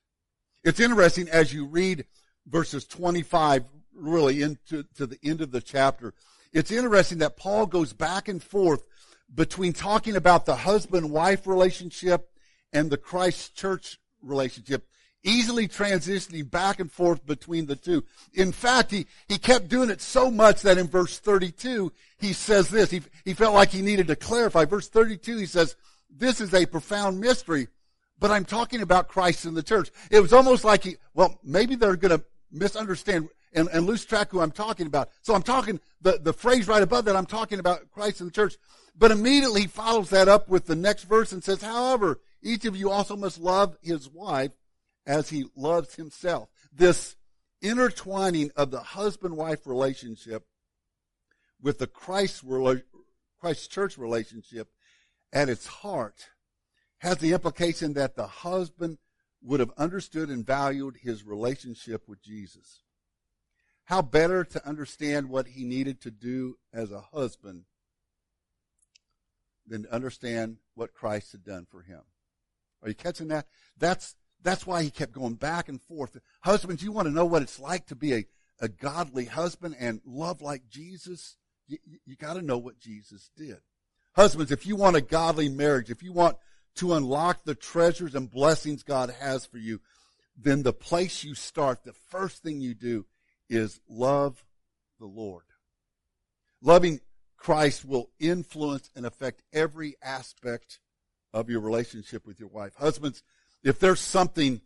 It's 0.64 0.80
interesting 0.80 1.30
as 1.30 1.54
you 1.54 1.66
read 1.66 2.06
verses 2.48 2.86
25 2.86 3.66
really 3.94 4.42
into 4.42 4.84
to 4.96 5.06
the 5.06 5.20
end 5.24 5.42
of 5.42 5.52
the 5.52 5.62
chapter. 5.62 6.14
It's 6.52 6.72
interesting 6.72 7.20
that 7.20 7.38
Paul 7.38 7.66
goes 7.66 7.94
back 7.94 8.28
and 8.28 8.42
forth 8.42 8.84
between 9.34 9.74
talking 9.74 10.16
about 10.16 10.46
the 10.46 10.56
husband-wife 10.56 11.48
relationship 11.48 12.30
and 12.74 12.90
the 12.90 12.98
Christ 12.98 13.56
church 13.56 14.00
relationship, 14.22 14.88
easily 15.26 15.68
transitioning 15.68 16.50
back 16.50 16.80
and 16.80 16.92
forth 16.92 17.26
between 17.26 17.66
the 17.66 17.76
two. 17.76 18.04
In 18.34 18.52
fact, 18.52 18.92
he, 18.92 19.08
he 19.28 19.38
kept 19.38 19.68
doing 19.68 19.90
it 19.90 20.00
so 20.00 20.32
much 20.32 20.62
that 20.62 20.78
in 20.78 20.88
verse 20.88 21.18
32, 21.20 21.92
he 22.20 22.32
says 22.32 22.70
this. 22.70 22.92
He, 22.92 23.02
he 23.26 23.34
felt 23.34 23.56
like 23.56 23.70
he 23.70 23.82
needed 23.82 24.08
to 24.08 24.16
clarify. 24.16 24.66
Verse 24.66 24.88
32, 24.88 25.38
he 25.38 25.46
says, 25.48 25.76
this 26.10 26.40
is 26.40 26.54
a 26.54 26.66
profound 26.66 27.20
mystery, 27.20 27.68
but 28.20 28.32
I'm 28.32 28.46
talking 28.46 28.82
about 28.82 29.10
Christ 29.10 29.46
and 29.46 29.58
the 29.58 29.64
church. 29.64 29.90
It 30.12 30.22
was 30.22 30.32
almost 30.32 30.64
like 30.64 30.84
he, 30.84 30.96
well, 31.14 31.40
maybe 31.44 31.76
they're 31.76 31.98
going 31.98 32.18
to 32.18 32.24
misunderstand 32.52 33.28
and, 33.52 33.68
and 33.70 33.86
lose 33.86 34.06
track 34.06 34.30
who 34.30 34.42
I'm 34.42 34.52
talking 34.52 34.86
about. 34.86 35.10
So 35.24 35.34
I'm 35.34 35.44
talking, 35.44 35.80
the, 36.02 36.20
the 36.22 36.34
phrase 36.34 36.68
right 36.68 36.84
above 36.84 37.06
that, 37.06 37.16
I'm 37.16 37.26
talking 37.26 37.60
about 37.60 37.92
Christ 37.92 38.22
and 38.22 38.30
the 38.30 38.34
church. 38.34 38.56
But 38.98 39.12
immediately 39.12 39.62
he 39.62 39.68
follows 39.68 40.12
that 40.12 40.28
up 40.28 40.48
with 40.48 40.68
the 40.68 40.76
next 40.76 41.04
verse 41.04 41.32
and 41.32 41.44
says, 41.44 41.62
however, 41.62 42.20
each 42.44 42.66
of 42.66 42.78
you 42.78 42.92
also 42.92 43.18
must 43.18 43.40
love 43.40 43.76
his 43.82 44.08
wife 44.10 44.52
as 45.06 45.30
he 45.30 45.46
loves 45.56 45.96
himself. 45.96 46.50
This 46.74 47.16
intertwining 47.62 48.52
of 48.56 48.72
the 48.72 48.82
husband-wife 48.82 49.66
relationship 49.66 50.46
with 51.62 51.80
the 51.80 51.88
Christ, 51.88 52.44
Christ 53.40 53.72
church 53.72 53.98
relationship 53.98 54.70
at 55.32 55.50
its 55.50 55.68
heart 55.68 56.30
has 57.00 57.18
the 57.18 57.34
implication 57.34 57.94
that 57.94 58.16
the 58.16 58.28
husband 58.28 58.98
would 59.42 59.60
have 59.60 59.72
understood 59.78 60.30
and 60.30 60.46
valued 60.46 60.98
his 61.02 61.24
relationship 61.24 62.08
with 62.08 62.22
Jesus. 62.22 62.82
How 63.86 64.02
better 64.02 64.44
to 64.44 64.68
understand 64.68 65.30
what 65.30 65.48
he 65.48 65.64
needed 65.64 66.02
to 66.02 66.12
do 66.12 66.58
as 66.74 66.92
a 66.92 67.02
husband 67.02 67.66
than 69.68 69.84
to 69.84 69.94
understand 69.94 70.58
what 70.74 70.94
Christ 70.94 71.32
had 71.32 71.44
done 71.44 71.68
for 71.70 71.82
him. 71.82 72.02
Are 72.82 72.90
you 72.90 72.96
catching 72.96 73.28
that? 73.30 73.48
That's, 73.78 74.16
that's 74.46 74.68
why 74.68 74.84
he 74.84 74.92
kept 74.92 75.12
going 75.12 75.34
back 75.34 75.68
and 75.68 75.82
forth. 75.82 76.16
Husbands, 76.42 76.84
you 76.84 76.92
want 76.92 77.08
to 77.08 77.14
know 77.14 77.26
what 77.26 77.42
it's 77.42 77.60
like 77.60 77.88
to 77.88 77.96
be 77.96 78.14
a, 78.14 78.26
a 78.62 78.70
godly 78.70 79.26
husband 79.26 79.76
and 79.80 80.02
love 80.06 80.42
like 80.42 80.70
Jesus? 80.70 81.36
You, 81.68 81.80
you 82.06 82.16
got 82.16 82.36
to 82.36 82.44
know 82.44 82.60
what 82.60 82.80
Jesus 82.80 83.32
did. 83.36 83.58
Husbands, 84.16 84.52
if 84.52 84.68
you 84.68 84.76
want 84.76 84.96
a 84.96 85.02
godly 85.02 85.50
marriage, 85.50 85.90
if 85.90 86.04
you 86.04 86.14
want 86.14 86.38
to 86.76 86.94
unlock 86.94 87.44
the 87.44 87.56
treasures 87.56 88.14
and 88.14 88.30
blessings 88.30 88.84
God 88.84 89.10
has 89.20 89.46
for 89.46 89.58
you, 89.58 89.82
then 90.38 90.62
the 90.62 90.74
place 90.74 91.24
you 91.24 91.34
start, 91.34 91.84
the 91.84 91.94
first 91.94 92.44
thing 92.44 92.62
you 92.62 92.76
do 92.76 93.06
is 93.50 93.80
love 93.90 94.46
the 95.00 95.08
Lord. 95.08 95.44
Loving 96.62 97.00
Christ 97.36 97.84
will 97.84 98.12
influence 98.20 98.92
and 98.96 99.06
affect 99.06 99.42
every 99.52 99.96
aspect 100.04 100.80
of 101.34 101.50
your 101.50 101.62
relationship 101.62 102.28
with 102.28 102.40
your 102.40 102.50
wife. 102.50 102.74
Husbands, 102.76 103.24
if 103.66 103.80
there's 103.80 104.00
something, 104.00 104.62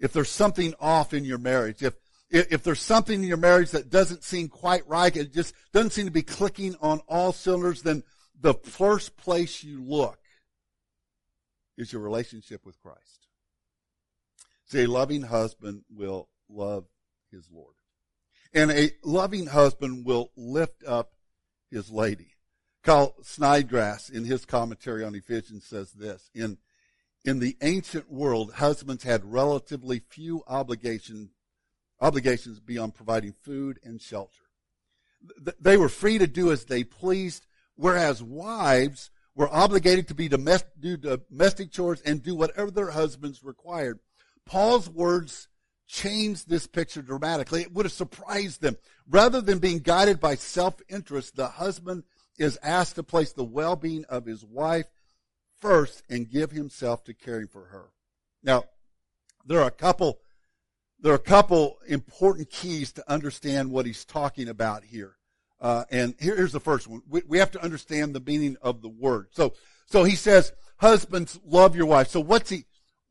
if 0.00 0.12
there's 0.12 0.28
something 0.28 0.74
off 0.80 1.14
in 1.14 1.24
your 1.24 1.38
marriage, 1.38 1.82
if, 1.82 1.94
if 2.28 2.64
there's 2.64 2.82
something 2.82 3.22
in 3.22 3.28
your 3.28 3.36
marriage 3.36 3.70
that 3.70 3.88
doesn't 3.88 4.24
seem 4.24 4.48
quite 4.48 4.86
right, 4.88 5.16
it 5.16 5.32
just 5.32 5.54
doesn't 5.72 5.92
seem 5.92 6.06
to 6.06 6.12
be 6.12 6.22
clicking 6.22 6.74
on 6.82 7.00
all 7.08 7.32
cylinders, 7.32 7.82
then 7.82 8.02
the 8.38 8.54
first 8.54 9.16
place 9.16 9.62
you 9.62 9.80
look 9.82 10.18
is 11.78 11.92
your 11.92 12.02
relationship 12.02 12.66
with 12.66 12.80
Christ. 12.82 13.28
See, 14.64 14.82
a 14.82 14.86
loving 14.86 15.22
husband 15.22 15.84
will 15.88 16.28
love 16.48 16.84
his 17.30 17.48
Lord. 17.50 17.74
And 18.52 18.72
a 18.72 18.90
loving 19.04 19.46
husband 19.46 20.04
will 20.04 20.32
lift 20.36 20.84
up 20.84 21.12
his 21.70 21.90
lady. 21.90 22.32
Carl 22.82 23.14
Snodgrass, 23.22 24.08
in 24.08 24.24
his 24.24 24.44
commentary 24.44 25.04
on 25.04 25.14
Ephesians, 25.14 25.64
says 25.64 25.92
this 25.92 26.28
In, 26.34 26.58
in 27.24 27.38
the 27.38 27.56
ancient 27.62 28.10
world, 28.10 28.54
husbands 28.54 29.04
had 29.04 29.24
relatively 29.24 30.00
few 30.08 30.42
obligation, 30.46 31.30
obligations 32.00 32.60
beyond 32.60 32.94
providing 32.94 33.32
food 33.42 33.78
and 33.84 34.00
shelter. 34.00 34.42
They 35.60 35.76
were 35.76 35.88
free 35.88 36.18
to 36.18 36.26
do 36.26 36.50
as 36.50 36.64
they 36.64 36.82
pleased, 36.82 37.46
whereas 37.76 38.22
wives 38.22 39.10
were 39.34 39.48
obligated 39.48 40.08
to 40.08 40.14
be 40.14 40.28
domestic, 40.28 40.72
do 40.80 40.96
domestic 40.96 41.70
chores 41.70 42.02
and 42.02 42.22
do 42.22 42.34
whatever 42.34 42.70
their 42.70 42.90
husbands 42.90 43.44
required. 43.44 44.00
Paul's 44.44 44.90
words 44.90 45.48
changed 45.86 46.48
this 46.48 46.66
picture 46.66 47.02
dramatically. 47.02 47.62
It 47.62 47.72
would 47.72 47.84
have 47.84 47.92
surprised 47.92 48.62
them. 48.62 48.76
Rather 49.08 49.40
than 49.40 49.58
being 49.58 49.78
guided 49.78 50.20
by 50.20 50.34
self-interest, 50.34 51.36
the 51.36 51.48
husband 51.48 52.02
is 52.38 52.58
asked 52.62 52.96
to 52.96 53.02
place 53.02 53.32
the 53.32 53.44
well-being 53.44 54.04
of 54.08 54.26
his 54.26 54.44
wife 54.44 54.86
first 55.62 56.02
and 56.10 56.28
give 56.28 56.50
himself 56.50 57.04
to 57.04 57.14
caring 57.14 57.46
for 57.46 57.66
her. 57.66 57.84
Now, 58.42 58.64
there 59.46 59.60
are 59.60 59.68
a 59.68 59.70
couple, 59.70 60.18
there 61.00 61.12
are 61.12 61.16
a 61.16 61.20
couple 61.20 61.78
important 61.86 62.50
keys 62.50 62.92
to 62.94 63.10
understand 63.10 63.70
what 63.70 63.86
he's 63.86 64.04
talking 64.04 64.48
about 64.48 64.84
here. 64.84 65.14
Uh, 65.60 65.84
and 65.90 66.16
here, 66.18 66.36
here's 66.36 66.52
the 66.52 66.60
first 66.60 66.88
one. 66.88 67.02
We, 67.08 67.22
we 67.26 67.38
have 67.38 67.52
to 67.52 67.62
understand 67.62 68.14
the 68.14 68.20
meaning 68.20 68.56
of 68.60 68.82
the 68.82 68.88
word. 68.88 69.28
So, 69.30 69.54
so 69.86 70.02
he 70.02 70.16
says, 70.16 70.52
husbands, 70.78 71.38
love 71.46 71.76
your 71.76 71.86
wife. 71.86 72.08
So 72.08 72.18
what's 72.18 72.50
he, 72.50 72.64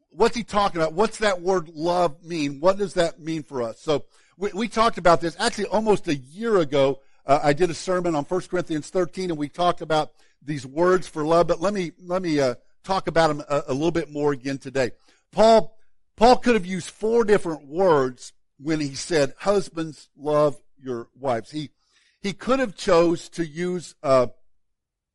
what's 0.09 0.35
he 0.35 0.43
talking 0.43 0.81
about? 0.81 0.91
What's 0.91 1.19
that 1.19 1.41
word 1.41 1.69
love 1.69 2.21
mean? 2.21 2.59
What 2.59 2.77
does 2.77 2.95
that 2.95 3.21
mean 3.21 3.43
for 3.43 3.63
us? 3.63 3.79
So 3.79 4.03
we, 4.37 4.51
we 4.53 4.67
talked 4.67 4.97
about 4.97 5.21
this 5.21 5.37
actually 5.39 5.67
almost 5.67 6.09
a 6.09 6.15
year 6.15 6.57
ago. 6.57 6.99
Uh, 7.25 7.39
I 7.41 7.53
did 7.53 7.69
a 7.69 7.73
sermon 7.73 8.13
on 8.13 8.25
1 8.25 8.41
Corinthians 8.41 8.89
13 8.89 9.29
and 9.31 9.39
we 9.39 9.47
talked 9.47 9.79
about 9.79 10.11
these 10.41 10.65
words 10.65 11.07
for 11.07 11.23
love, 11.23 11.47
but 11.47 11.61
let 11.61 11.73
me, 11.73 11.91
let 12.03 12.21
me, 12.21 12.39
uh, 12.39 12.55
talk 12.83 13.07
about 13.07 13.27
them 13.27 13.43
a, 13.47 13.63
a 13.67 13.73
little 13.73 13.91
bit 13.91 14.11
more 14.11 14.31
again 14.31 14.57
today. 14.57 14.91
Paul, 15.31 15.77
Paul 16.17 16.37
could 16.37 16.55
have 16.55 16.65
used 16.65 16.89
four 16.89 17.23
different 17.23 17.67
words 17.67 18.33
when 18.59 18.79
he 18.79 18.95
said, 18.95 19.33
husbands 19.39 20.09
love 20.17 20.55
your 20.81 21.07
wives. 21.19 21.51
He, 21.51 21.69
he 22.21 22.33
could 22.33 22.59
have 22.59 22.75
chose 22.75 23.29
to 23.29 23.45
use, 23.45 23.95
uh, 24.03 24.27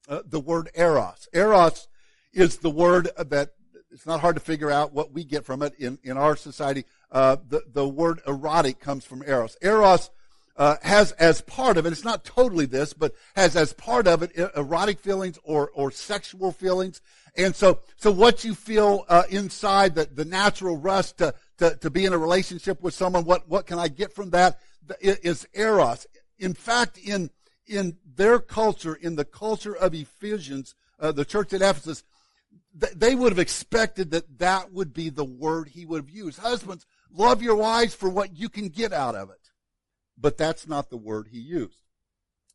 uh, 0.09 0.23
the 0.25 0.41
word 0.41 0.71
eros. 0.75 1.29
Eros 1.33 1.89
is 2.33 2.59
the 2.59 2.71
word 2.71 3.09
that 3.17 3.51
it's 3.91 4.07
not 4.07 4.21
hard 4.21 4.37
to 4.37 4.43
figure 4.43 4.71
out 4.71 4.93
what 4.93 5.13
we 5.13 5.25
get 5.25 5.45
from 5.45 5.63
it 5.63 5.75
in, 5.79 5.99
in 6.03 6.17
our 6.17 6.37
society. 6.37 6.85
Uh, 7.11 7.37
the, 7.49 7.63
the 7.73 7.89
word 7.89 8.21
erotic 8.27 8.79
comes 8.79 9.05
from 9.05 9.23
eros. 9.27 9.57
Eros 9.63 10.11
uh, 10.57 10.77
has 10.83 11.13
as 11.13 11.41
part 11.43 11.77
of 11.77 11.87
it, 11.87 11.93
it's 11.93 12.05
not 12.05 12.25
totally 12.25 12.67
this, 12.67 12.93
but 12.93 13.15
has 13.35 13.57
as 13.57 13.73
part 13.73 14.07
of 14.07 14.23
it 14.23 14.33
erotic 14.57 15.01
feelings 15.01 15.39
or, 15.45 15.71
or 15.75 15.91
sexual 15.91 16.53
feelings. 16.53 17.01
And 17.37 17.55
so, 17.55 17.81
so 17.97 18.11
what 18.11 18.45
you 18.45 18.55
feel 18.55 19.05
uh, 19.09 19.25
inside, 19.29 19.95
the, 19.95 20.07
the 20.07 20.25
natural 20.25 20.79
rush 20.79 21.13
to, 21.13 21.35
to, 21.59 21.77
to 21.77 21.91
be 21.91 22.07
in 22.07 22.15
a 22.15 22.19
relationship 22.19 22.83
with 22.83 22.95
someone, 22.95 23.25
what, 23.25 23.49
what 23.49 23.67
can 23.67 23.79
I 23.79 23.89
get 23.89 24.15
from 24.15 24.31
that? 24.31 24.59
Is 25.01 25.47
eros. 25.53 26.07
In 26.39 26.55
fact, 26.55 26.97
in, 26.97 27.31
in 27.67 27.97
their 28.15 28.39
culture, 28.39 28.95
in 28.95 29.17
the 29.17 29.25
culture 29.25 29.77
of 29.77 29.95
Ephesians, 29.95 30.75
uh, 30.99 31.13
the 31.13 31.25
church 31.25 31.53
at 31.53 31.61
Ephesus, 31.61 32.05
they 32.73 33.15
would 33.15 33.33
have 33.33 33.39
expected 33.39 34.11
that 34.11 34.39
that 34.39 34.73
would 34.73 34.93
be 34.93 35.09
the 35.09 35.25
word 35.25 35.69
he 35.69 35.85
would 35.87 36.03
have 36.03 36.11
used. 36.11 36.39
Husbands, 36.39 36.87
love 37.11 37.43
your 37.43 37.57
wives 37.57 37.95
for 37.95 38.09
what 38.09 38.37
you 38.37 38.49
can 38.49 38.69
get 38.69 38.93
out 38.93 39.15
of 39.15 39.31
it. 39.31 39.46
But 40.19 40.39
that's 40.39 40.67
not 40.67 40.91
the 40.91 40.97
word 40.97 41.29
he 41.31 41.39
used. 41.39 41.79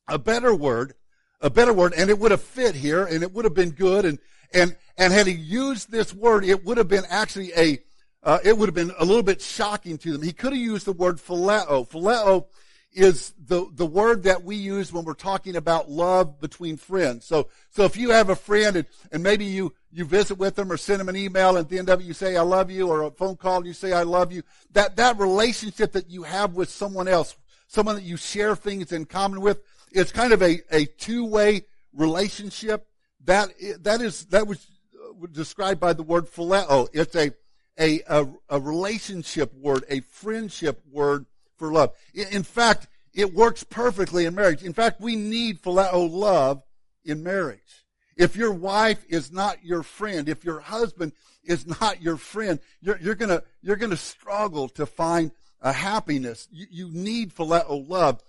A 0.08 0.18
better 0.18 0.54
word, 0.54 0.94
a 1.40 1.50
better 1.50 1.74
word, 1.74 1.94
and 1.96 2.10
it 2.10 2.20
would 2.20 2.32
have 2.32 2.42
fit 2.42 2.76
here 2.76 3.06
and 3.06 3.24
it 3.24 3.34
would 3.34 3.46
have 3.46 3.54
been 3.54 3.72
good 3.72 4.06
and, 4.06 4.20
and, 4.54 4.76
and 4.98 5.14
had 5.14 5.28
he 5.28 5.34
used 5.34 5.92
this 5.92 6.14
word, 6.14 6.44
it 6.44 6.66
would 6.66 6.78
have 6.78 6.88
been 6.88 7.06
actually 7.10 7.54
a, 7.56 7.80
uh, 8.24 8.40
it 8.44 8.58
would 8.58 8.68
have 8.68 8.76
been 8.76 8.92
a 9.00 9.06
little 9.06 9.24
bit 9.24 9.42
shocking 9.42 9.98
to 10.00 10.12
them. 10.12 10.22
He 10.22 10.34
could 10.34 10.54
have 10.54 10.62
used 10.62 10.86
the 10.86 10.94
word 10.94 11.18
phileo. 11.18 11.88
Phileo 11.90 12.46
is 12.94 13.34
the, 13.48 13.66
the 13.74 13.86
word 13.86 14.24
that 14.24 14.44
we 14.44 14.56
use 14.56 14.92
when 14.92 15.06
we're 15.06 15.14
talking 15.14 15.56
about 15.56 15.90
love 15.90 16.40
between 16.42 16.76
friends. 16.76 17.26
So, 17.26 17.48
so 17.70 17.84
if 17.86 17.96
you 17.96 18.10
have 18.12 18.30
a 18.30 18.36
friend 18.36 18.76
and, 18.76 18.86
and 19.12 19.24
maybe 19.24 19.46
you, 19.46 19.74
you 19.92 20.04
visit 20.04 20.38
with 20.38 20.56
them 20.56 20.72
or 20.72 20.78
send 20.78 21.00
them 21.00 21.10
an 21.10 21.16
email 21.16 21.50
and 21.50 21.60
at 21.60 21.70
the 21.70 21.80
end 21.80 21.90
of 21.90 22.02
it 22.02 22.06
you 22.06 22.14
say, 22.14 22.36
I 22.36 22.42
love 22.42 22.70
you, 22.70 22.90
or 22.90 23.04
a 23.04 23.12
phone 23.12 23.38
call 23.38 23.58
and 23.58 23.66
you 23.66 23.74
say, 23.74 23.94
I 23.94 24.04
love 24.04 24.34
you, 24.34 24.44
that, 24.74 24.98
that 24.98 25.18
relationship 25.20 25.94
that 25.94 26.10
you 26.10 26.24
have 26.24 26.54
with 26.54 26.70
someone 26.70 27.08
else, 27.08 27.36
someone 27.72 27.96
that 27.96 28.04
you 28.04 28.18
share 28.18 28.54
things 28.56 28.92
in 28.92 29.06
common 29.06 29.40
with, 29.40 29.62
it's 29.94 30.12
kind 30.12 30.34
of 30.34 30.42
a, 30.42 30.60
a 30.72 30.86
two-way 30.86 31.64
relationship. 31.94 32.86
That, 33.24 33.50
that 33.80 34.02
is, 34.02 34.26
that 34.26 34.46
was 34.46 34.68
uh, 34.94 35.28
described 35.32 35.80
by 35.80 35.94
the 35.94 36.04
word 36.04 36.26
phileo. 36.26 36.90
It's 36.92 37.16
a, 37.16 37.32
a, 37.80 38.02
a, 38.08 38.28
a 38.50 38.60
relationship 38.60 39.54
word, 39.54 39.86
a 39.90 40.02
friendship 40.02 40.82
word 40.92 41.26
for 41.58 41.72
love. 41.72 41.92
In 42.14 42.44
fact, 42.44 42.88
it 43.14 43.34
works 43.34 43.64
perfectly 43.64 44.26
in 44.26 44.36
marriage. 44.36 44.64
In 44.64 44.74
fact, 44.74 45.00
we 45.00 45.16
need 45.16 45.62
phileo 45.62 46.12
love 46.12 46.64
in 47.06 47.24
marriage. 47.24 47.86
If 48.18 48.36
your 48.36 48.52
wife 48.52 49.04
is 49.08 49.32
not 49.32 49.64
your 49.64 49.82
friend, 49.82 50.28
if 50.28 50.44
your 50.44 50.60
husband 50.60 51.14
is 51.46 51.66
not 51.82 52.02
your 52.02 52.18
friend, 52.18 52.60
you're, 52.82 53.00
you're 53.00 53.16
gonna, 53.16 53.44
you're 53.62 53.78
gonna 53.78 53.96
struggle 53.96 54.68
to 54.70 54.86
find 54.86 55.32
a 55.62 55.72
happiness. 55.72 56.48
You, 56.52 56.68
you 56.70 56.90
need 56.92 57.34
phileo 57.36 57.88
love. 57.88 58.22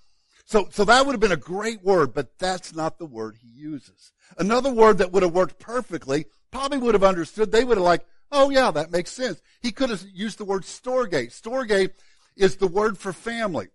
So, 0.45 0.69
so 0.71 0.85
that 0.85 1.07
would 1.07 1.13
have 1.13 1.21
been 1.21 1.33
a 1.33 1.37
great 1.37 1.83
word, 1.83 2.13
but 2.13 2.39
that's 2.39 2.75
not 2.75 2.99
the 2.99 3.07
word 3.07 3.37
he 3.41 3.49
uses. 3.49 4.13
Another 4.39 4.73
word 4.73 4.99
that 4.99 5.13
would 5.13 5.23
have 5.23 5.33
worked 5.33 5.59
perfectly, 5.59 6.27
probably 6.51 6.79
would 6.79 6.95
have 6.95 7.05
understood, 7.05 7.53
they 7.53 7.65
would 7.65 7.79
have 7.79 7.85
like, 7.85 8.05
oh 8.31 8.51
yeah, 8.51 8.71
that 8.71 8.91
makes 8.91 9.13
sense. 9.13 9.41
He 9.61 9.73
could 9.73 9.91
have 9.91 10.05
used 10.13 10.39
the 10.39 10.45
word 10.45 10.63
storge. 10.63 11.13
Storge 11.29 11.91
is 12.37 12.57
the 12.57 12.67
word 12.67 12.99
for 12.99 13.13
family. 13.13 13.69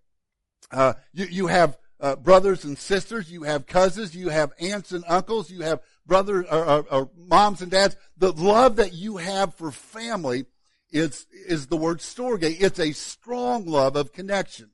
Uh, 0.72 0.94
you, 1.14 1.26
you 1.26 1.48
have 1.48 1.78
uh, 2.00 2.16
brothers 2.16 2.64
and 2.64 2.78
sisters, 2.78 3.32
you 3.32 3.44
have 3.44 3.66
cousins, 3.66 4.16
you 4.16 4.30
have 4.30 4.54
aunts 4.60 4.92
and 4.92 5.04
uncles, 5.08 5.50
you 5.50 5.62
have 5.62 5.82
brothers 6.06 6.46
or, 6.52 6.66
or, 6.66 6.86
or, 6.92 7.10
moms 7.18 7.62
and 7.62 7.72
dads. 7.72 7.96
The 8.18 8.32
love 8.32 8.76
that 8.76 8.94
you 8.94 9.18
have 9.18 9.56
for 9.56 9.72
family 9.72 10.46
is 10.92 11.28
is 11.32 11.68
the 11.68 11.78
word 11.78 12.00
storge. 12.00 12.44
It's 12.44 12.80
a 12.80 12.92
strong 12.92 13.66
love 13.66 13.96
of 13.96 14.14
connection, 14.14 14.72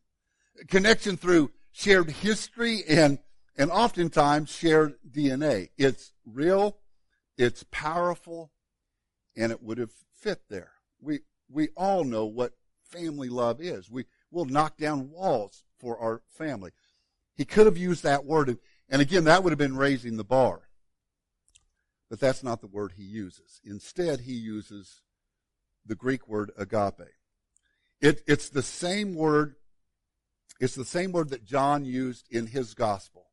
connection 0.68 1.18
through 1.18 1.52
shared 1.72 2.10
history 2.10 2.84
and 2.88 3.20
and 3.56 3.72
oftentimes 3.72 4.50
shared 4.50 4.96
DNA. 5.10 5.70
It's 5.78 6.14
real, 6.26 6.78
it's 7.38 7.64
powerful, 7.72 8.52
and 9.36 9.52
it 9.52 9.62
would 9.62 9.78
have 9.78 9.94
fit 10.14 10.42
there. 10.50 10.72
We 11.02 11.22
we 11.50 11.70
all 11.76 12.04
know 12.04 12.26
what 12.26 12.54
family 12.84 13.30
love 13.30 13.62
is. 13.62 13.90
We 13.90 14.06
will 14.32 14.46
knock 14.46 14.78
down 14.78 15.10
walls 15.10 15.64
for 15.80 15.98
our 16.00 16.22
family. 16.30 16.72
He 17.36 17.46
could 17.46 17.66
have 17.66 17.78
used 17.78 18.04
that 18.04 18.26
word, 18.26 18.58
and 18.90 19.02
again, 19.02 19.24
that 19.26 19.44
would 19.44 19.52
have 19.52 19.60
been 19.60 19.78
raising 19.78 20.18
the 20.18 20.24
bar. 20.24 20.70
But 22.10 22.20
that's 22.20 22.44
not 22.44 22.62
the 22.62 22.68
word 22.68 22.94
he 22.96 23.04
uses. 23.04 23.60
Instead, 23.64 24.22
he 24.22 24.34
uses 24.34 25.02
the 25.86 25.96
Greek 25.96 26.28
word 26.28 26.52
agape. 26.58 27.10
It, 28.02 28.22
it's 28.28 28.50
the 28.50 28.64
same 28.64 29.16
word. 29.16 29.56
It's 30.60 30.76
the 30.76 30.86
same 30.86 31.12
word 31.12 31.30
that 31.30 31.46
John 31.46 31.86
used 31.86 32.28
in 32.30 32.48
his 32.48 32.74
gospel. 32.74 33.28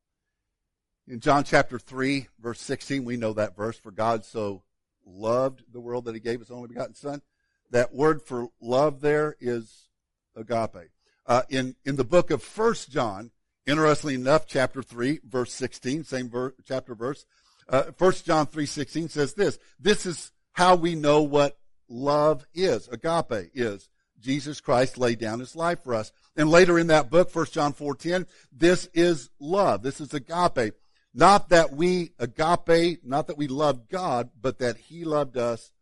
In 1.06 1.20
John 1.20 1.44
chapter 1.44 1.78
3, 1.78 2.28
verse 2.40 2.60
16, 2.60 3.04
we 3.04 3.16
know 3.16 3.32
that 3.32 3.56
verse, 3.56 3.78
for 3.78 3.90
God 3.90 4.24
so 4.24 4.62
loved 5.04 5.64
the 5.72 5.80
world 5.80 6.04
that 6.04 6.14
he 6.14 6.20
gave 6.20 6.40
his 6.40 6.50
only 6.50 6.68
begotten 6.68 6.94
son. 6.94 7.22
That 7.70 7.94
word 7.94 8.22
for 8.22 8.48
love 8.60 9.00
there 9.00 9.36
is 9.40 9.88
agape. 10.36 10.90
Uh, 11.26 11.42
in, 11.48 11.76
in 11.84 11.96
the 11.96 12.04
book 12.04 12.30
of 12.30 12.42
First 12.42 12.90
John, 12.90 13.30
interestingly 13.66 14.14
enough, 14.14 14.46
chapter 14.46 14.82
3, 14.82 15.20
verse 15.24 15.52
16, 15.52 16.04
same 16.04 16.28
ver- 16.28 16.54
chapter 16.64 16.94
verse, 16.94 17.26
uh, 17.68 17.84
1 17.96 18.12
John 18.24 18.46
3.16 18.46 19.10
says 19.10 19.34
this, 19.34 19.58
this 19.78 20.06
is 20.06 20.32
how 20.52 20.74
we 20.74 20.94
know 20.94 21.22
what 21.22 21.59
love 21.90 22.46
is, 22.54 22.88
agape 22.88 23.50
is. 23.52 23.90
Jesus 24.20 24.60
Christ 24.60 24.98
laid 24.98 25.18
down 25.18 25.40
his 25.40 25.56
life 25.56 25.82
for 25.82 25.94
us. 25.94 26.12
And 26.36 26.50
later 26.50 26.78
in 26.78 26.88
that 26.88 27.10
book, 27.10 27.34
1 27.34 27.46
John 27.46 27.72
4.10, 27.72 28.26
this 28.52 28.88
is 28.92 29.30
love. 29.40 29.82
This 29.82 30.00
is 30.00 30.12
agape. 30.14 30.74
Not 31.12 31.48
that 31.48 31.72
we 31.72 32.12
agape, 32.18 33.04
not 33.04 33.26
that 33.26 33.38
we 33.38 33.48
love 33.48 33.88
God, 33.88 34.30
but 34.40 34.58
that 34.58 34.76
he 34.76 35.04
loved 35.04 35.36
us 35.36 35.72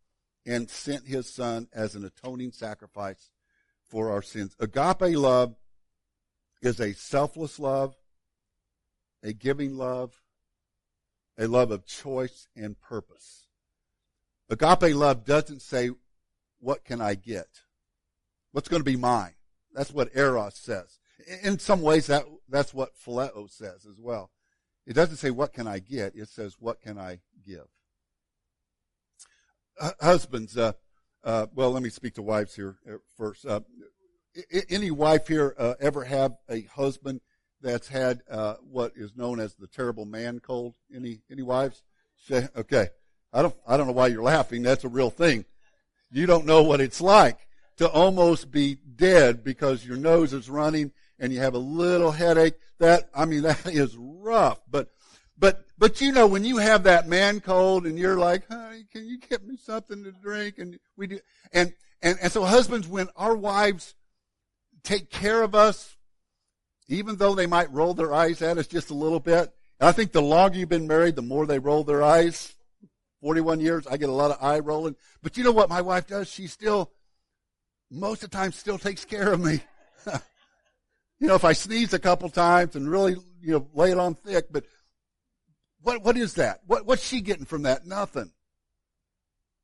and 0.46 0.70
sent 0.70 1.06
his 1.06 1.28
son 1.28 1.68
as 1.72 1.94
an 1.94 2.04
atoning 2.04 2.52
sacrifice 2.52 3.30
for 3.88 4.10
our 4.10 4.22
sins. 4.22 4.56
Agape 4.58 5.16
love 5.16 5.54
is 6.62 6.80
a 6.80 6.94
selfless 6.94 7.58
love, 7.58 7.94
a 9.22 9.32
giving 9.32 9.76
love, 9.76 10.14
a 11.36 11.46
love 11.46 11.70
of 11.70 11.86
choice 11.86 12.48
and 12.56 12.80
purpose. 12.80 13.47
Agape 14.50 14.94
love 14.94 15.24
doesn't 15.24 15.62
say, 15.62 15.90
what 16.60 16.84
can 16.84 17.00
I 17.00 17.14
get? 17.14 17.48
What's 18.52 18.68
going 18.68 18.80
to 18.80 18.90
be 18.90 18.96
mine? 18.96 19.34
That's 19.74 19.92
what 19.92 20.16
Eros 20.16 20.56
says. 20.56 20.98
In 21.42 21.58
some 21.58 21.82
ways, 21.82 22.06
that, 22.06 22.24
that's 22.48 22.72
what 22.72 22.96
Phileo 22.96 23.50
says 23.50 23.86
as 23.88 24.00
well. 24.00 24.30
It 24.86 24.94
doesn't 24.94 25.16
say, 25.16 25.30
what 25.30 25.52
can 25.52 25.66
I 25.66 25.78
get? 25.80 26.14
It 26.16 26.28
says, 26.28 26.56
what 26.58 26.80
can 26.80 26.98
I 26.98 27.20
give? 27.46 27.66
husbands, 30.00 30.56
uh, 30.56 30.72
uh, 31.24 31.46
well, 31.54 31.70
let 31.70 31.82
me 31.82 31.90
speak 31.90 32.14
to 32.14 32.22
wives 32.22 32.54
here 32.56 32.76
uh, 32.88 32.96
first. 33.16 33.46
Uh, 33.46 33.60
any 34.68 34.90
wife 34.90 35.28
here 35.28 35.54
uh, 35.58 35.74
ever 35.80 36.04
have 36.04 36.32
a 36.48 36.62
husband 36.62 37.20
that's 37.60 37.88
had 37.88 38.22
uh, 38.30 38.54
what 38.62 38.92
is 38.96 39.16
known 39.16 39.40
as 39.40 39.54
the 39.54 39.66
terrible 39.66 40.04
man 40.04 40.38
cold? 40.40 40.76
Any 40.94 41.22
any 41.30 41.42
wives? 41.42 41.82
Okay, 42.30 42.88
I 43.32 43.42
don't 43.42 43.54
I 43.66 43.76
don't 43.76 43.86
know 43.86 43.92
why 43.92 44.08
you're 44.08 44.22
laughing. 44.22 44.62
That's 44.62 44.84
a 44.84 44.88
real 44.88 45.10
thing. 45.10 45.44
You 46.10 46.26
don't 46.26 46.46
know 46.46 46.62
what 46.62 46.80
it's 46.80 47.00
like 47.00 47.38
to 47.76 47.88
almost 47.88 48.50
be 48.50 48.76
dead 48.96 49.44
because 49.44 49.84
your 49.84 49.96
nose 49.96 50.32
is 50.32 50.48
running 50.48 50.92
and 51.18 51.32
you 51.32 51.40
have 51.40 51.54
a 51.54 51.58
little 51.58 52.10
headache. 52.10 52.54
That 52.78 53.08
I 53.14 53.24
mean 53.24 53.42
that 53.42 53.66
is 53.66 53.96
rough. 53.96 54.60
But 54.70 54.88
but, 55.38 55.64
but 55.78 56.00
you 56.00 56.12
know, 56.12 56.26
when 56.26 56.44
you 56.44 56.56
have 56.58 56.84
that 56.84 57.06
man 57.06 57.40
cold 57.40 57.86
and 57.86 57.98
you're 57.98 58.18
like, 58.18 58.48
honey, 58.48 58.84
can 58.90 59.06
you 59.06 59.18
get 59.18 59.46
me 59.46 59.56
something 59.56 60.02
to 60.04 60.10
drink? 60.10 60.58
And 60.58 60.78
we 60.96 61.06
do, 61.06 61.20
and, 61.52 61.72
and, 62.02 62.18
and 62.20 62.32
so 62.32 62.44
husbands, 62.44 62.88
when 62.88 63.08
our 63.14 63.36
wives 63.36 63.94
take 64.82 65.10
care 65.10 65.42
of 65.42 65.54
us, 65.54 65.96
even 66.88 67.16
though 67.16 67.34
they 67.34 67.46
might 67.46 67.72
roll 67.72 67.94
their 67.94 68.12
eyes 68.12 68.42
at 68.42 68.58
us 68.58 68.66
just 68.66 68.90
a 68.90 68.94
little 68.94 69.20
bit, 69.20 69.52
I 69.80 69.92
think 69.92 70.10
the 70.10 70.22
longer 70.22 70.58
you've 70.58 70.68
been 70.68 70.88
married, 70.88 71.14
the 71.14 71.22
more 71.22 71.46
they 71.46 71.60
roll 71.60 71.84
their 71.84 72.02
eyes. 72.02 72.54
41 73.20 73.60
years, 73.60 73.86
I 73.86 73.96
get 73.96 74.08
a 74.08 74.12
lot 74.12 74.30
of 74.30 74.42
eye 74.42 74.60
rolling. 74.60 74.96
But 75.22 75.36
you 75.36 75.44
know 75.44 75.52
what 75.52 75.68
my 75.68 75.80
wife 75.80 76.06
does? 76.06 76.28
She 76.28 76.46
still, 76.46 76.92
most 77.90 78.22
of 78.22 78.30
the 78.30 78.36
time, 78.36 78.52
still 78.52 78.78
takes 78.78 79.04
care 79.04 79.32
of 79.32 79.40
me. 79.40 79.60
you 81.18 81.26
know, 81.26 81.34
if 81.34 81.44
I 81.44 81.52
sneeze 81.52 81.92
a 81.92 81.98
couple 81.98 82.28
times 82.28 82.76
and 82.76 82.88
really, 82.88 83.16
you 83.40 83.52
know, 83.52 83.68
lay 83.74 83.90
it 83.90 83.98
on 83.98 84.14
thick, 84.14 84.46
but 84.52 84.64
what, 85.82 86.02
what 86.04 86.16
is 86.16 86.34
that? 86.34 86.60
What, 86.66 86.86
what's 86.86 87.06
she 87.06 87.20
getting 87.20 87.44
from 87.44 87.62
that? 87.62 87.86
Nothing. 87.86 88.32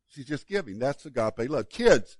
She's 0.08 0.26
just 0.26 0.46
giving. 0.46 0.78
That's 0.78 1.06
agape 1.06 1.50
love. 1.50 1.68
Kids, 1.68 2.16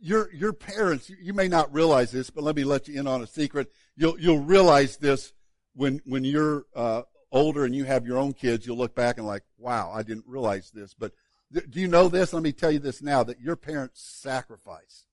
your, 0.00 0.32
your 0.34 0.52
parents, 0.52 1.10
you 1.10 1.32
may 1.32 1.48
not 1.48 1.72
realize 1.72 2.10
this, 2.10 2.30
but 2.30 2.44
let 2.44 2.56
me 2.56 2.64
let 2.64 2.88
you 2.88 2.98
in 2.98 3.06
on 3.06 3.22
a 3.22 3.26
secret. 3.26 3.70
You'll, 3.96 4.18
you'll 4.18 4.40
realize 4.40 4.96
this 4.96 5.32
when, 5.74 6.00
when 6.04 6.24
you're, 6.24 6.64
uh, 6.74 7.02
older 7.32 7.64
and 7.64 7.74
you 7.74 7.84
have 7.84 8.06
your 8.06 8.18
own 8.18 8.32
kids, 8.32 8.66
you'll 8.66 8.76
look 8.76 8.94
back 8.94 9.18
and 9.18 9.26
like, 9.26 9.42
wow, 9.58 9.90
I 9.92 10.02
didn't 10.02 10.26
realize 10.26 10.70
this. 10.70 10.94
But 10.94 11.12
th- 11.52 11.70
do 11.70 11.80
you 11.80 11.88
know 11.88 12.08
this? 12.08 12.32
Let 12.32 12.42
me 12.42 12.52
tell 12.52 12.70
you 12.70 12.78
this 12.78 13.02
now 13.02 13.22
that 13.24 13.40
your 13.40 13.56
parents 13.56 14.02
sacrifice 14.02 15.06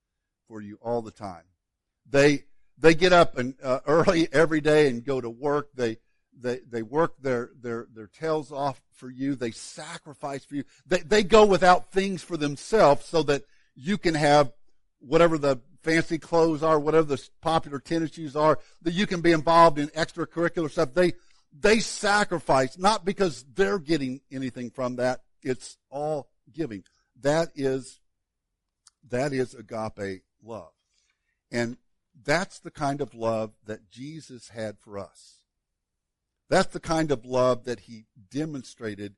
for 0.48 0.62
you 0.62 0.78
all 0.82 1.02
the 1.02 1.12
time. 1.12 1.44
They, 2.10 2.44
they 2.78 2.94
get 2.94 3.14
up 3.14 3.38
and, 3.38 3.56
uh, 3.64 3.80
early 3.88 4.28
every 4.32 4.62
day 4.62 4.90
and 4.90 5.04
go 5.04 5.22
to 5.22 5.30
work. 5.30 5.70
They, 5.74 5.98
they, 6.40 6.60
they 6.70 6.82
work 6.82 7.16
their, 7.22 7.52
their, 7.62 7.88
their 7.94 8.08
tails 8.08 8.52
off 8.52 8.82
for 8.94 9.10
you. 9.10 9.36
They 9.36 9.52
sacrifice 9.52 10.46
for 10.46 10.56
you. 10.56 10.64
They, 10.86 11.00
they 11.00 11.24
go 11.24 11.46
without 11.46 11.92
things 11.92 12.22
for 12.22 12.38
themselves 12.38 13.06
so 13.06 13.24
that 13.24 13.44
you 13.76 13.98
can 13.98 14.16
have 14.16 14.52
whatever 15.00 15.38
the 15.38 15.60
fancy 15.82 16.18
clothes 16.18 16.64
are, 16.64 16.80
whatever 16.80 17.08
the 17.08 17.30
popular 17.42 17.80
tennis 17.80 18.14
shoes 18.14 18.36
are, 18.36 18.60
that 18.82 18.94
you 18.94 19.08
can 19.08 19.22
be 19.22 19.32
involved 19.32 19.80
in 19.80 19.88
extracurricular 19.90 20.70
stuff. 20.70 20.94
They, 20.94 21.14
they 21.58 21.80
sacrifice, 21.80 22.78
not 22.78 23.06
because 23.06 23.46
they're 23.56 23.80
getting 23.80 24.22
anything 24.32 24.70
from 24.70 24.98
that. 24.98 25.22
It's 25.42 25.78
all 25.90 26.30
giving. 26.52 26.84
That 27.22 27.50
is, 27.56 28.00
that 29.10 29.34
is 29.34 29.54
agape 29.54 30.24
love. 30.44 30.72
And 31.52 31.78
that's 32.24 32.60
the 32.60 32.72
kind 32.72 33.02
of 33.02 33.16
love 33.16 33.52
that 33.66 33.90
Jesus 33.90 34.50
had 34.50 34.78
for 34.80 35.00
us. 35.00 35.36
That's 36.50 36.74
the 36.74 36.80
kind 36.80 37.12
of 37.12 37.26
love 37.26 37.66
that 37.66 37.82
he 37.82 38.06
demonstrated 38.32 39.16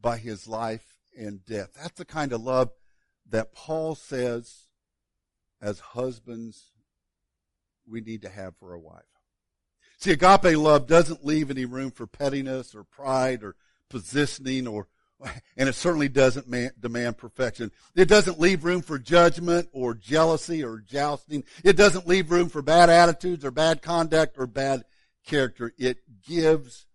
by 0.00 0.18
his 0.18 0.48
life 0.48 0.98
and 1.16 1.44
death. 1.44 1.74
That's 1.74 1.98
the 1.98 2.04
kind 2.04 2.32
of 2.32 2.42
love 2.42 2.70
that 3.28 3.52
Paul 3.52 3.94
says 3.94 4.66
as 5.60 5.78
husbands 5.78 6.72
we 7.86 8.00
need 8.00 8.22
to 8.22 8.28
have 8.28 8.56
for 8.56 8.72
a 8.72 8.80
wife. 8.80 9.02
See, 10.02 10.10
agape 10.10 10.56
love 10.56 10.88
doesn't 10.88 11.24
leave 11.24 11.48
any 11.48 11.64
room 11.64 11.92
for 11.92 12.08
pettiness 12.08 12.74
or 12.74 12.82
pride 12.82 13.44
or 13.44 13.54
positioning 13.88 14.66
or 14.66 14.88
and 15.56 15.68
it 15.68 15.76
certainly 15.76 16.08
doesn't 16.08 16.48
man, 16.48 16.72
demand 16.80 17.18
perfection. 17.18 17.70
It 17.94 18.08
doesn't 18.08 18.40
leave 18.40 18.64
room 18.64 18.82
for 18.82 18.98
judgment 18.98 19.68
or 19.70 19.94
jealousy 19.94 20.64
or 20.64 20.80
jousting. 20.80 21.44
It 21.62 21.76
doesn't 21.76 22.08
leave 22.08 22.32
room 22.32 22.48
for 22.48 22.62
bad 22.62 22.90
attitudes 22.90 23.44
or 23.44 23.52
bad 23.52 23.80
conduct 23.80 24.38
or 24.38 24.48
bad 24.48 24.82
character. 25.24 25.72
It 25.78 25.98
gives 26.26 26.86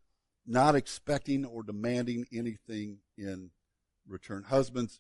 not 0.46 0.76
expecting 0.76 1.46
or 1.46 1.64
demanding 1.64 2.26
anything 2.34 2.98
in 3.18 3.52
return. 4.06 4.44
Husbands, 4.44 5.00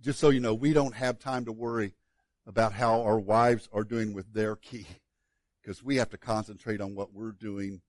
just 0.00 0.20
so 0.20 0.28
you 0.28 0.38
know, 0.38 0.54
we 0.54 0.72
don't 0.72 0.94
have 0.94 1.18
time 1.18 1.44
to 1.46 1.52
worry 1.52 1.96
about 2.46 2.72
how 2.72 3.02
our 3.02 3.18
wives 3.18 3.68
are 3.72 3.82
doing 3.82 4.14
with 4.14 4.32
their 4.32 4.54
key 4.54 4.86
because 5.68 5.82
we 5.82 5.96
have 5.96 6.08
to 6.08 6.16
concentrate 6.16 6.80
on 6.80 6.94
what 6.94 7.12
we're 7.12 7.30
doing 7.30 7.82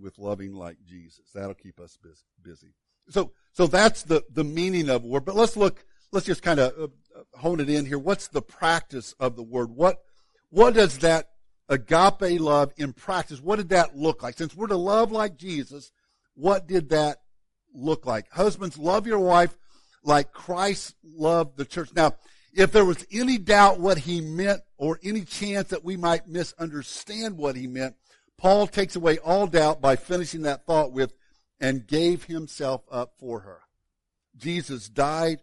with 0.00 0.16
loving 0.16 0.54
like 0.54 0.76
Jesus. 0.86 1.24
That'll 1.34 1.52
keep 1.52 1.80
us 1.80 1.98
busy. 2.40 2.72
So, 3.08 3.32
so 3.52 3.66
that's 3.66 4.04
the, 4.04 4.22
the 4.30 4.44
meaning 4.44 4.88
of 4.88 5.02
word. 5.02 5.24
But 5.24 5.34
let's 5.34 5.56
look, 5.56 5.84
let's 6.12 6.24
just 6.24 6.44
kind 6.44 6.60
of 6.60 6.72
uh, 6.78 7.22
hone 7.36 7.58
it 7.58 7.68
in 7.68 7.84
here. 7.84 7.98
What's 7.98 8.28
the 8.28 8.42
practice 8.42 9.12
of 9.18 9.34
the 9.34 9.42
word? 9.42 9.70
What, 9.70 10.04
what 10.50 10.74
does 10.74 10.98
that 10.98 11.30
agape 11.68 12.40
love 12.40 12.72
in 12.76 12.92
practice, 12.92 13.40
what 13.40 13.56
did 13.56 13.70
that 13.70 13.96
look 13.96 14.22
like? 14.22 14.38
Since 14.38 14.54
we're 14.54 14.68
to 14.68 14.76
love 14.76 15.10
like 15.10 15.36
Jesus, 15.36 15.90
what 16.36 16.68
did 16.68 16.90
that 16.90 17.22
look 17.74 18.06
like? 18.06 18.30
Husbands, 18.30 18.78
love 18.78 19.08
your 19.08 19.18
wife 19.18 19.58
like 20.04 20.32
Christ 20.32 20.94
loved 21.02 21.56
the 21.56 21.64
church. 21.64 21.90
Now, 21.96 22.12
if 22.54 22.72
there 22.72 22.84
was 22.84 23.04
any 23.12 23.38
doubt 23.38 23.80
what 23.80 23.98
he 23.98 24.20
meant 24.20 24.62
or 24.78 24.98
any 25.02 25.22
chance 25.22 25.68
that 25.68 25.84
we 25.84 25.96
might 25.96 26.28
misunderstand 26.28 27.36
what 27.36 27.56
he 27.56 27.66
meant, 27.66 27.96
Paul 28.38 28.66
takes 28.66 28.96
away 28.96 29.18
all 29.18 29.46
doubt 29.46 29.80
by 29.80 29.96
finishing 29.96 30.42
that 30.42 30.66
thought 30.66 30.92
with, 30.92 31.14
and 31.60 31.86
gave 31.86 32.24
himself 32.24 32.82
up 32.90 33.14
for 33.18 33.40
her. 33.40 33.60
Jesus 34.36 34.88
died 34.88 35.40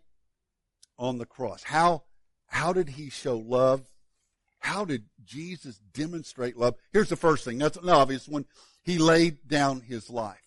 on 1.00 1.18
the 1.18 1.26
cross. 1.26 1.64
How, 1.64 2.04
how 2.48 2.74
did 2.74 2.90
he 2.90 3.10
show 3.10 3.38
love? 3.38 3.82
How 4.60 4.86
did 4.86 5.06
Jesus 5.26 5.80
demonstrate 5.94 6.58
love? 6.58 6.76
Here's 6.92 7.10
the 7.10 7.16
first 7.16 7.46
thing. 7.46 7.58
That's 7.58 7.78
an 7.78 7.90
obvious 7.90 8.28
one. 8.28 8.46
He 8.84 8.98
laid 8.98 9.48
down 9.48 9.82
his 9.82 10.10
life. 10.10 10.38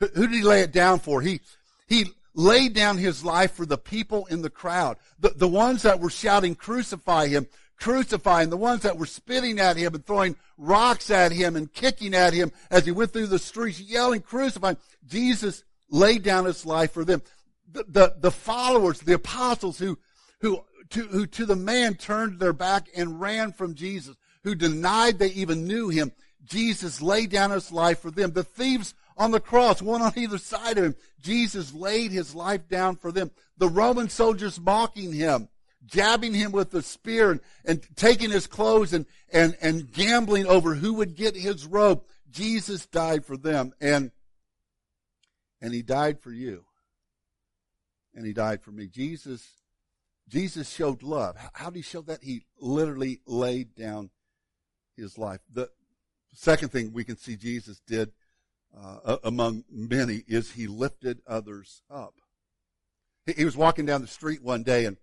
Who 0.00 0.26
did 0.26 0.32
he 0.32 0.42
lay 0.42 0.60
it 0.60 0.72
down 0.72 0.98
for? 0.98 1.22
He, 1.22 1.40
he 1.86 2.06
laid 2.34 2.74
down 2.74 2.98
his 2.98 3.24
life 3.24 3.52
for 3.52 3.64
the 3.64 3.78
people 3.78 4.26
in 4.26 4.42
the 4.42 4.50
crowd. 4.50 4.96
The, 5.20 5.30
the 5.30 5.48
ones 5.48 5.82
that 5.82 6.00
were 6.00 6.10
shouting, 6.10 6.54
crucify 6.54 7.28
him, 7.28 7.46
crucify 7.76 8.42
him. 8.42 8.50
The 8.50 8.56
ones 8.56 8.82
that 8.82 8.98
were 8.98 9.06
spitting 9.06 9.58
at 9.58 9.76
him 9.76 9.94
and 9.94 10.04
throwing 10.04 10.36
rocks 10.58 11.10
at 11.10 11.32
him 11.32 11.56
and 11.56 11.72
kicking 11.72 12.14
at 12.14 12.34
him 12.34 12.52
as 12.70 12.84
he 12.84 12.92
went 12.92 13.12
through 13.12 13.28
the 13.28 13.38
streets, 13.38 13.80
yelling, 13.80 14.20
crucify 14.20 14.70
him. 14.70 14.76
Jesus 15.06 15.62
laid 15.90 16.22
down 16.22 16.44
his 16.44 16.66
life 16.66 16.92
for 16.92 17.04
them. 17.04 17.22
The, 17.70 17.84
the, 17.88 18.14
the 18.18 18.30
followers, 18.30 19.00
the 19.00 19.14
apostles 19.14 19.78
who, 19.78 19.98
who, 20.40 20.60
to, 20.90 21.02
who 21.06 21.26
to 21.26 21.46
the 21.46 21.56
man 21.56 21.94
turned 21.94 22.38
their 22.38 22.52
back 22.52 22.88
and 22.96 23.20
ran 23.20 23.52
from 23.52 23.74
Jesus, 23.74 24.16
who 24.42 24.54
denied 24.54 25.18
they 25.18 25.28
even 25.28 25.66
knew 25.66 25.88
him. 25.88 26.12
Jesus 26.44 27.00
laid 27.00 27.30
down 27.30 27.50
his 27.50 27.72
life 27.72 28.00
for 28.00 28.10
them. 28.10 28.32
The 28.32 28.44
thieves 28.44 28.94
on 29.16 29.30
the 29.30 29.40
cross, 29.40 29.80
one 29.80 30.02
on 30.02 30.12
either 30.16 30.38
side 30.38 30.78
of 30.78 30.84
him. 30.84 30.96
Jesus 31.20 31.72
laid 31.72 32.10
his 32.10 32.34
life 32.34 32.68
down 32.68 32.96
for 32.96 33.12
them. 33.12 33.30
The 33.56 33.68
Roman 33.68 34.08
soldiers 34.08 34.60
mocking 34.60 35.12
him, 35.12 35.48
jabbing 35.86 36.34
him 36.34 36.52
with 36.52 36.70
the 36.70 36.82
spear 36.82 37.30
and, 37.30 37.40
and 37.64 37.86
taking 37.96 38.30
his 38.30 38.46
clothes 38.46 38.92
and, 38.92 39.06
and, 39.32 39.56
and 39.60 39.90
gambling 39.90 40.46
over 40.46 40.74
who 40.74 40.94
would 40.94 41.14
get 41.14 41.36
his 41.36 41.66
robe. 41.66 42.02
Jesus 42.30 42.86
died 42.86 43.24
for 43.24 43.36
them 43.36 43.72
and, 43.80 44.10
and 45.60 45.72
he 45.72 45.82
died 45.82 46.20
for 46.20 46.32
you. 46.32 46.64
And 48.14 48.26
he 48.26 48.32
died 48.32 48.62
for 48.62 48.70
me. 48.70 48.86
Jesus, 48.86 49.48
Jesus 50.28 50.68
showed 50.68 51.02
love. 51.02 51.36
How 51.52 51.70
did 51.70 51.76
he 51.76 51.82
show 51.82 52.02
that? 52.02 52.22
He 52.22 52.46
literally 52.60 53.20
laid 53.26 53.74
down 53.74 54.10
his 54.96 55.18
life. 55.18 55.40
The 55.52 55.68
second 56.32 56.70
thing 56.70 56.92
we 56.92 57.04
can 57.04 57.16
see 57.16 57.36
Jesus 57.36 57.80
did 57.86 58.12
uh, 58.82 59.16
among 59.24 59.64
many 59.70 60.22
is 60.26 60.52
he 60.52 60.66
lifted 60.66 61.20
others 61.26 61.82
up. 61.90 62.14
He, 63.26 63.32
he, 63.32 63.44
was 63.44 63.56
walking 63.56 63.86
down 63.86 64.00
the 64.00 64.06
street 64.06 64.42
one 64.42 64.62
day 64.62 64.84
and, 64.84 64.96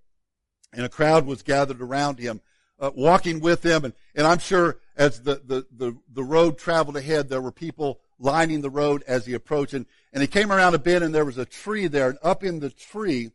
and 0.73 0.85
a 0.85 0.89
crowd 0.89 1.25
was 1.25 1.41
gathered 1.41 1.81
around 1.81 2.19
him, 2.19 2.41
uh, 2.79 2.91
walking 2.93 3.39
with 3.39 3.65
him. 3.65 3.85
And, 3.85 3.93
and 4.15 4.27
I'm 4.27 4.39
sure 4.39 4.79
as 4.97 5.21
the, 5.21 5.41
the, 5.45 5.65
the, 5.75 5.97
the 6.11 6.23
road 6.23 6.57
traveled 6.57 6.97
ahead, 6.97 7.29
there 7.29 7.41
were 7.41 7.51
people 7.51 7.99
lining 8.19 8.61
the 8.61 8.69
road 8.69 9.03
as 9.07 9.25
he 9.25 9.33
approached. 9.33 9.73
And, 9.73 9.85
and 10.13 10.21
he 10.21 10.27
came 10.27 10.51
around 10.51 10.75
a 10.75 10.79
bend 10.79 11.03
and 11.03 11.15
there 11.15 11.25
was 11.25 11.37
a 11.37 11.45
tree 11.45 11.87
there. 11.87 12.09
And 12.09 12.19
up 12.21 12.43
in 12.43 12.59
the 12.59 12.69
tree, 12.69 13.31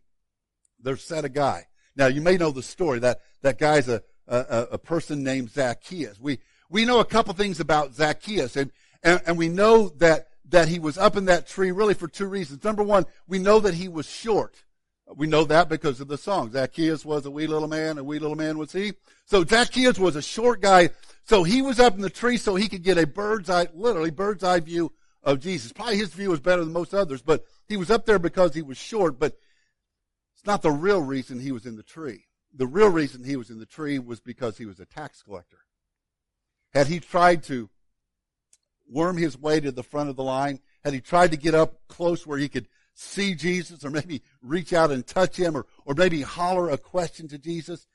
there 0.81 0.97
sat 0.97 1.25
a 1.25 1.31
guy. 1.31 1.67
Now 1.97 2.07
you 2.07 2.21
may 2.21 2.37
know 2.37 2.51
the 2.51 2.63
story. 2.63 2.99
That, 3.01 3.21
that 3.43 3.59
guy's 3.59 3.89
a, 3.89 4.03
a, 4.29 4.69
a 4.73 4.79
person 4.79 5.25
named 5.25 5.51
Zacchaeus. 5.51 6.21
We, 6.21 6.39
we 6.69 6.85
know 6.85 7.01
a 7.01 7.05
couple 7.05 7.33
things 7.33 7.61
about 7.61 7.95
Zacchaeus 7.95 8.57
and, 8.57 8.71
and, 9.03 9.21
and 9.27 9.39
we 9.39 9.49
know 9.49 9.89
that, 9.99 10.29
that 10.49 10.69
he 10.69 10.79
was 10.79 10.99
up 10.99 11.17
in 11.17 11.27
that 11.27 11.47
tree 11.47 11.71
really 11.71 11.95
for 11.95 12.09
two 12.09 12.27
reasons. 12.27 12.65
Number 12.65 12.83
one, 12.83 13.05
we 13.27 13.39
know 13.39 13.61
that 13.61 13.75
he 13.75 13.89
was 13.89 14.07
short. 14.07 14.65
We 15.15 15.27
know 15.27 15.45
that 15.45 15.69
because 15.69 16.01
of 16.01 16.09
the 16.09 16.19
song. 16.19 16.51
Zacchaeus 16.51 17.05
was 17.05 17.27
a 17.27 17.31
wee 17.31 17.47
little 17.47 17.69
man, 17.69 17.99
a 17.99 18.05
wee 18.05 18.19
little 18.19 18.37
man 18.37 18.59
was 18.59 18.73
he. 18.73 18.95
So 19.25 19.45
Zacchaeus 19.45 19.99
was 19.99 20.17
a 20.17 20.23
short 20.23 20.61
guy. 20.61 20.91
So 21.25 21.45
he 21.45 21.63
was 21.63 21.79
up 21.79 21.95
in 21.95 22.01
the 22.01 22.11
tree 22.11 22.37
so 22.37 22.55
he 22.55 22.69
could 22.69 22.83
get 22.83 22.99
a 22.99 23.07
bird's 23.07 23.49
eye, 23.49 23.69
literally 23.73 24.11
bird's 24.11 24.43
eye 24.43 24.61
view 24.61 24.93
of 25.23 25.41
Jesus. 25.41 25.73
Probably 25.73 25.97
his 25.97 26.13
view 26.13 26.31
was 26.31 26.41
better 26.41 26.65
than 26.65 26.73
most 26.73 26.95
others, 26.95 27.23
but 27.23 27.45
he 27.69 27.77
was 27.77 27.91
up 27.91 28.07
there 28.07 28.19
because 28.19 28.55
he 28.55 28.63
was 28.63 28.79
short, 28.79 29.19
but 29.19 29.37
it's 30.35 30.47
not 30.47 30.63
the 30.63 30.71
real 30.71 31.01
reason 31.01 31.41
he 31.41 31.53
was 31.53 31.67
in 31.67 31.77
the 31.77 31.83
tree. 31.83 32.25
The 32.55 32.67
real 32.67 32.89
reason 32.89 33.25
he 33.25 33.37
was 33.37 33.51
in 33.51 33.59
the 33.59 33.67
tree 33.67 33.99
was 33.99 34.21
because 34.21 34.57
he 34.57 34.67
was 34.67 34.81
a 34.81 34.87
tax 34.87 35.23
collector. 35.23 35.59
Had 36.73 36.87
he 36.87 37.01
tried 37.01 37.43
to 37.45 37.69
worm 38.89 39.17
his 39.17 39.39
way 39.39 39.61
to 39.61 39.73
the 39.73 39.83
front 39.83 40.11
of 40.11 40.17
the 40.17 40.25
line? 40.25 40.61
Had 40.85 40.95
he 40.95 41.01
tried 41.01 41.31
to 41.33 41.37
get 41.37 41.55
up 41.55 41.81
close 41.89 42.27
where 42.27 42.39
he 42.39 42.49
could 42.49 42.69
see 42.95 43.35
Jesus 43.35 43.85
or 43.85 43.91
maybe 43.91 44.23
reach 44.43 44.73
out 44.73 44.91
and 44.91 45.07
touch 45.07 45.37
him 45.37 45.57
or, 45.57 45.67
or 45.85 45.95
maybe 45.95 46.23
holler 46.23 46.71
a 46.71 46.79
question 46.79 47.29
to 47.29 47.39
Jesus? 47.39 47.87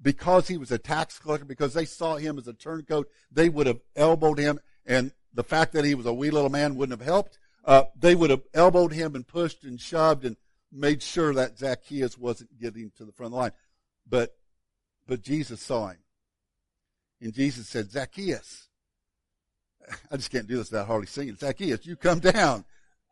Because 0.00 0.48
he 0.48 0.56
was 0.56 0.72
a 0.72 0.78
tax 0.78 1.18
collector, 1.18 1.44
because 1.44 1.74
they 1.74 1.84
saw 1.84 2.16
him 2.16 2.38
as 2.38 2.48
a 2.48 2.52
turncoat, 2.52 3.08
they 3.30 3.48
would 3.48 3.66
have 3.66 3.80
elbowed 3.94 4.38
him 4.38 4.58
and 4.84 5.12
the 5.34 5.44
fact 5.44 5.72
that 5.72 5.84
he 5.84 5.94
was 5.94 6.06
a 6.06 6.12
wee 6.12 6.30
little 6.30 6.50
man 6.50 6.74
wouldn't 6.74 6.98
have 6.98 7.06
helped. 7.06 7.38
Uh, 7.64 7.84
they 7.96 8.14
would 8.14 8.30
have 8.30 8.42
elbowed 8.54 8.92
him 8.92 9.14
and 9.14 9.26
pushed 9.26 9.64
and 9.64 9.80
shoved 9.80 10.24
and 10.24 10.36
made 10.72 11.02
sure 11.02 11.32
that 11.34 11.58
Zacchaeus 11.58 12.18
wasn't 12.18 12.58
getting 12.58 12.90
to 12.96 13.04
the 13.04 13.12
front 13.12 13.28
of 13.28 13.32
the 13.32 13.38
line. 13.38 13.52
But, 14.08 14.34
but 15.06 15.22
Jesus 15.22 15.60
saw 15.60 15.88
him. 15.88 15.98
And 17.20 17.32
Jesus 17.32 17.68
said, 17.68 17.90
Zacchaeus, 17.90 18.68
I 20.10 20.16
just 20.16 20.30
can't 20.30 20.46
do 20.46 20.56
this 20.56 20.70
without 20.70 20.86
hardly 20.86 21.06
singing. 21.06 21.36
Zacchaeus, 21.36 21.86
you 21.86 21.96
come 21.96 22.20
down 22.20 22.64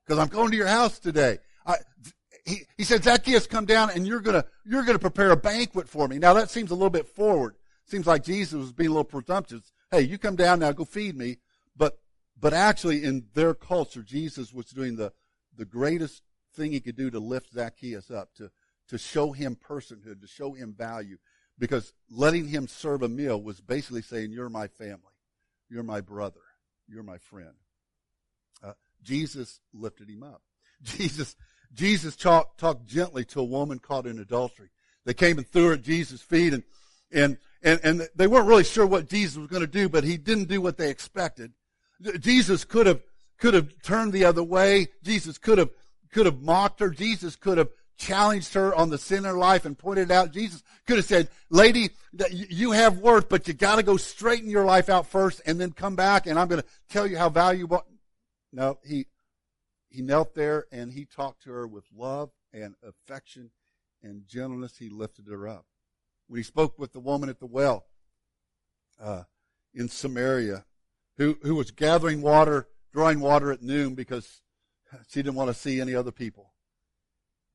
because 0.05 0.19
I'm 0.19 0.29
going 0.29 0.51
to 0.51 0.57
your 0.57 0.67
house 0.67 0.99
today. 0.99 1.39
I, 1.67 1.77
he, 2.47 2.63
he 2.77 2.85
said, 2.85 3.05
Zacchaeus, 3.05 3.47
come 3.47 3.67
down 3.67 3.91
and 3.91 4.07
you're 4.07 4.21
gonna, 4.21 4.45
you're 4.65 4.85
gonna 4.85 4.99
prepare 4.99 5.31
a 5.31 5.37
banquet 5.37 5.89
for 5.89 6.09
me. 6.09 6.19
Now 6.19 6.35
that 6.35 6.51
seems 6.51 6.71
a 6.71 6.75
little 6.75 6.91
bit 6.91 7.09
forward. 7.09 7.55
Seems 7.87 8.07
like 8.07 8.25
Jesus 8.25 8.55
was 8.55 8.73
being 8.73 8.89
a 8.89 8.93
little 8.93 9.05
presumptuous. 9.05 9.73
Hey, 9.91 10.03
you 10.03 10.17
come 10.17 10.37
down 10.37 10.61
now, 10.61 10.73
go 10.73 10.85
feed 10.85 11.17
me. 11.17 11.39
But, 11.77 11.99
but 12.39 12.53
actually 12.53 13.05
in 13.05 13.27
their 13.35 13.55
culture, 13.55 14.03
Jesus 14.03 14.53
was 14.53 14.67
doing 14.67 14.97
the, 14.97 15.13
the 15.57 15.65
greatest 15.65 16.23
thing 16.55 16.73
he 16.73 16.81
could 16.81 16.97
do 16.97 17.11
to 17.11 17.19
lift 17.19 17.53
Zacchaeus 17.53 18.11
up, 18.11 18.33
to, 18.37 18.51
to 18.89 18.99
show 18.99 19.33
him 19.33 19.57
personhood, 19.57 20.21
to 20.21 20.27
show 20.27 20.53
him 20.53 20.73
value. 20.73 21.19
Because 21.59 21.93
letting 22.11 22.49
him 22.49 22.69
serve 22.69 23.03
a 23.03 23.09
meal 23.09 23.41
was 23.43 23.61
basically 23.61 24.03
saying, 24.03 24.31
you're 24.31 24.49
my 24.49 24.69
family. 24.69 25.03
You're 25.69 25.83
my 25.83 26.01
brother. 26.01 26.41
You're 26.91 27.03
my 27.05 27.19
friend. 27.19 27.55
Uh, 28.63 28.73
Jesus 29.03 29.61
lifted 29.73 30.09
him 30.09 30.23
up. 30.23 30.43
Jesus, 30.83 31.37
Jesus 31.73 32.17
talked, 32.17 32.59
talked 32.59 32.87
gently 32.87 33.25
to 33.27 33.41
a 33.41 33.45
woman 33.45 33.79
caught 33.79 34.07
in 34.07 34.19
adultery. 34.19 34.71
They 35.05 35.15
came 35.15 35.39
and 35.39 35.47
threw 35.47 35.69
her 35.69 35.73
at 35.75 35.83
Jesus' 35.83 36.21
feet 36.21 36.53
and, 36.53 36.65
and, 37.13 37.39
and, 37.63 37.81
and 37.85 38.09
they 38.17 38.27
weren't 38.27 38.49
really 38.49 38.65
sure 38.65 38.87
what 38.87 39.09
Jesus 39.09 39.37
was 39.37 39.47
going 39.47 39.63
to 39.63 39.69
do, 39.69 39.89
but 39.89 40.05
he 40.05 40.17
didn't 40.17 40.49
do 40.49 40.61
what 40.61 40.77
they 40.77 40.91
expected. 40.91 41.53
Jesus 42.19 42.65
could 42.65 42.87
have, 42.87 43.03
could 43.39 43.55
have 43.55 43.71
turned 43.83 44.13
the 44.13 44.25
other 44.25 44.43
way. 44.43 44.89
Jesus 45.03 45.39
could 45.39 45.59
have, 45.59 45.71
could 46.13 46.27
have 46.27 46.43
mocked 46.43 46.81
her. 46.81 46.91
Jesus 46.91 47.37
could 47.37 47.59
have 47.59 47.69
challenged 48.01 48.55
her 48.55 48.75
on 48.75 48.89
the 48.89 48.99
sin 48.99 49.19
in 49.19 49.25
her 49.25 49.37
life 49.37 49.67
and 49.67 49.79
pointed 49.79 50.11
out. 50.11 50.33
Jesus 50.33 50.63
could 50.87 50.97
have 50.97 51.05
said, 51.05 51.29
lady, 51.51 51.91
you 52.31 52.73
have 52.73 52.99
worth, 52.99 53.29
but 53.29 53.47
you 53.47 53.55
gotta 53.55 53.83
go 53.83 53.97
straighten 53.99 54.51
your 54.51 54.65
life 54.65 54.89
out 54.89 55.07
first 55.07 55.43
and 55.45 55.61
then 55.61 55.71
come 55.71 55.97
back 55.97 56.27
and 56.27 56.39
I'm 56.39 56.49
gonna 56.49 56.65
tell 56.89 57.07
you 57.07 57.19
how 57.19 57.29
valuable. 57.29 57.85
No, 58.53 58.79
he, 58.83 59.07
he 59.91 60.01
knelt 60.01 60.35
there 60.35 60.67
and 60.73 60.93
he 60.93 61.05
talked 61.05 61.43
to 61.43 61.51
her 61.51 61.67
with 61.67 61.85
love 61.95 62.31
and 62.53 62.75
affection 62.83 63.51
and 64.03 64.27
gentleness. 64.27 64.79
He 64.79 64.89
lifted 64.89 65.27
her 65.29 65.47
up. 65.47 65.67
When 66.27 66.39
he 66.39 66.45
spoke 66.45 66.79
with 66.79 66.93
the 66.93 67.01
woman 67.01 67.29
at 67.29 67.39
the 67.39 67.47
well, 67.47 67.85
uh, 69.01 69.25
in 69.75 69.89
Samaria, 69.89 70.65
who, 71.19 71.39
who 71.43 71.55
was 71.55 71.71
gathering 71.71 72.23
water, 72.23 72.67
drawing 72.93 73.21
water 73.21 73.53
at 73.53 73.63
noon 73.63 73.95
because 73.95 74.41
she 75.09 75.23
didn't 75.23 75.37
want 75.37 75.49
to 75.49 75.55
see 75.55 75.81
any 75.81 75.95
other 75.95 76.13
people. 76.13 76.50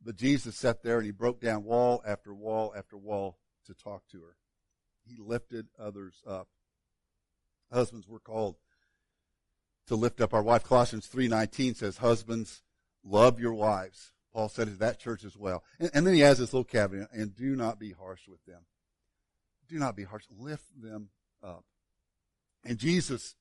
But 0.05 0.17
Jesus 0.17 0.55
sat 0.55 0.83
there 0.83 0.97
and 0.97 1.05
he 1.05 1.11
broke 1.11 1.41
down 1.41 1.63
wall 1.63 2.03
after 2.05 2.31
wall 2.31 2.73
after 2.77 2.95
wall 2.95 3.39
to 3.65 3.73
talk 3.73 4.03
to 4.11 4.21
her. 4.21 4.37
He 5.03 5.17
lifted 5.17 5.67
others 5.79 6.21
up. 6.27 6.47
Husbands 7.73 8.07
were 8.07 8.19
called 8.19 8.55
to 9.87 9.95
lift 9.95 10.21
up 10.21 10.33
our 10.33 10.43
wife. 10.43 10.63
Colossians 10.63 11.09
3.19 11.11 11.75
says, 11.75 11.97
husbands, 11.97 12.61
love 13.03 13.39
your 13.39 13.53
wives. 13.53 14.11
Paul 14.31 14.49
said 14.49 14.67
it 14.67 14.79
that 14.79 14.99
church 14.99 15.23
as 15.23 15.35
well. 15.35 15.63
And, 15.79 15.89
and 15.93 16.05
then 16.05 16.13
he 16.13 16.19
has 16.19 16.37
this 16.37 16.53
little 16.53 16.65
caveat, 16.65 17.09
and 17.11 17.35
do 17.35 17.55
not 17.55 17.79
be 17.79 17.91
harsh 17.91 18.27
with 18.27 18.43
them. 18.45 18.65
Do 19.67 19.79
not 19.79 19.95
be 19.95 20.03
harsh. 20.03 20.25
Lift 20.29 20.65
them 20.79 21.09
up. 21.43 21.63
And 22.63 22.77
Jesus 22.77 23.35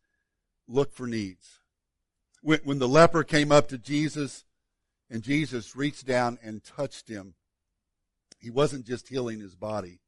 looked 0.68 0.94
for 0.94 1.06
needs. 1.06 1.58
When, 2.42 2.60
when 2.64 2.78
the 2.78 2.88
leper 2.88 3.24
came 3.24 3.50
up 3.50 3.68
to 3.68 3.78
Jesus 3.78 4.44
and 5.14 5.22
Jesus 5.22 5.76
reached 5.76 6.06
down 6.06 6.40
and 6.42 6.64
touched 6.64 7.08
him, 7.08 7.34
he 8.40 8.50
wasn't 8.50 8.84
just 8.84 9.06
healing 9.06 9.38
his 9.38 9.54
body, 9.54 10.00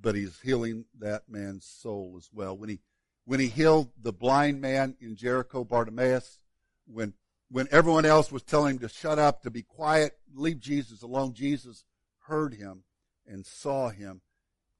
but 0.00 0.14
he's 0.14 0.38
healing 0.38 0.84
that 1.00 1.28
man's 1.28 1.64
soul 1.64 2.14
as 2.16 2.30
well. 2.32 2.56
When 2.56 2.68
he, 2.68 2.78
when 3.24 3.40
he 3.40 3.48
healed 3.48 3.90
the 4.00 4.12
blind 4.12 4.60
man 4.60 4.94
in 5.00 5.16
Jericho, 5.16 5.64
Bartimaeus, 5.64 6.38
when, 6.86 7.14
when 7.50 7.66
everyone 7.72 8.04
else 8.04 8.30
was 8.30 8.44
telling 8.44 8.76
him 8.76 8.78
to 8.82 8.88
shut 8.88 9.18
up, 9.18 9.42
to 9.42 9.50
be 9.50 9.62
quiet, 9.62 10.16
leave 10.32 10.60
Jesus 10.60 11.02
alone, 11.02 11.34
Jesus 11.34 11.82
heard 12.28 12.54
him 12.54 12.84
and 13.26 13.44
saw 13.44 13.88
him 13.88 14.20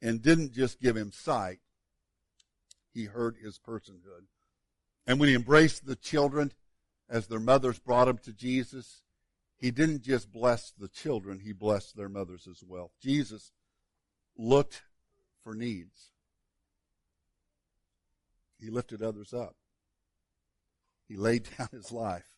and 0.00 0.22
didn't 0.22 0.52
just 0.52 0.80
give 0.80 0.96
him 0.96 1.10
sight. 1.10 1.58
He 2.94 3.06
heard 3.06 3.38
his 3.42 3.58
personhood. 3.58 4.26
And 5.04 5.18
when 5.18 5.28
he 5.28 5.34
embraced 5.34 5.84
the 5.84 5.96
children 5.96 6.52
as 7.10 7.26
their 7.26 7.40
mothers 7.40 7.80
brought 7.80 8.04
them 8.04 8.18
to 8.18 8.32
Jesus, 8.32 9.01
he 9.62 9.70
didn't 9.70 10.02
just 10.02 10.32
bless 10.32 10.72
the 10.72 10.88
children, 10.88 11.38
he 11.38 11.52
blessed 11.52 11.96
their 11.96 12.08
mothers 12.08 12.48
as 12.50 12.64
well. 12.66 12.90
Jesus 13.00 13.52
looked 14.36 14.82
for 15.44 15.54
needs. 15.54 16.10
He 18.58 18.70
lifted 18.70 19.02
others 19.02 19.32
up. 19.32 19.54
He 21.06 21.16
laid 21.16 21.48
down 21.58 21.68
his 21.70 21.92
life. 21.92 22.28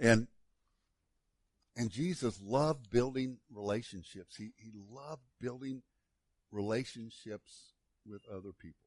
And 0.00 0.26
and 1.76 1.90
Jesus 1.90 2.40
loved 2.42 2.90
building 2.90 3.36
relationships. 3.54 4.34
He, 4.34 4.52
he 4.56 4.72
loved 4.90 5.22
building 5.40 5.82
relationships 6.50 7.74
with 8.04 8.22
other 8.26 8.52
people. 8.58 8.80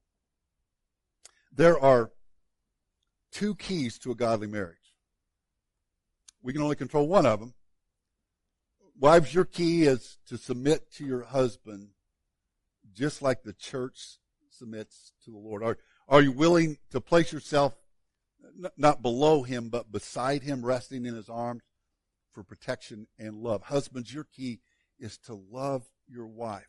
There 1.54 1.80
are 1.80 2.12
two 3.32 3.56
keys 3.56 3.98
to 4.00 4.12
a 4.12 4.16
godly 4.16 4.48
marriage. 4.48 4.81
We 6.42 6.54
can 6.54 6.62
only 6.62 6.76
control 6.76 7.08
one 7.08 7.26
of 7.26 7.40
them. 7.40 7.54
Wives, 9.00 9.34
your 9.34 9.46
key 9.46 9.84
is 9.84 10.18
to 10.28 10.38
submit 10.38 10.92
to 10.94 11.06
your 11.06 11.24
husband 11.24 11.90
just 12.94 13.22
like 13.22 13.44
the 13.44 13.54
church 13.54 14.18
submits 14.50 15.14
to 15.26 15.32
the 15.32 15.38
Lord. 15.38 15.64
Are, 15.64 15.78
are 16.08 16.22
you 16.22 16.32
willing 16.32 16.78
to 16.92 17.02
place 17.02 17.32
yourself 17.32 17.74
not 18.78 19.02
below 19.02 19.44
him, 19.44 19.70
but 19.70 19.92
beside 19.92 20.44
him, 20.44 20.66
resting 20.66 21.06
in 21.06 21.16
his 21.16 21.30
arms 21.30 21.62
for 22.34 22.44
protection 22.44 23.08
and 23.18 23.38
love? 23.38 23.64
Husbands, 23.64 24.14
your 24.14 24.26
key 24.26 24.60
is 25.00 25.18
to 25.20 25.34
love 25.34 25.88
your 26.08 26.28
wife. 26.28 26.68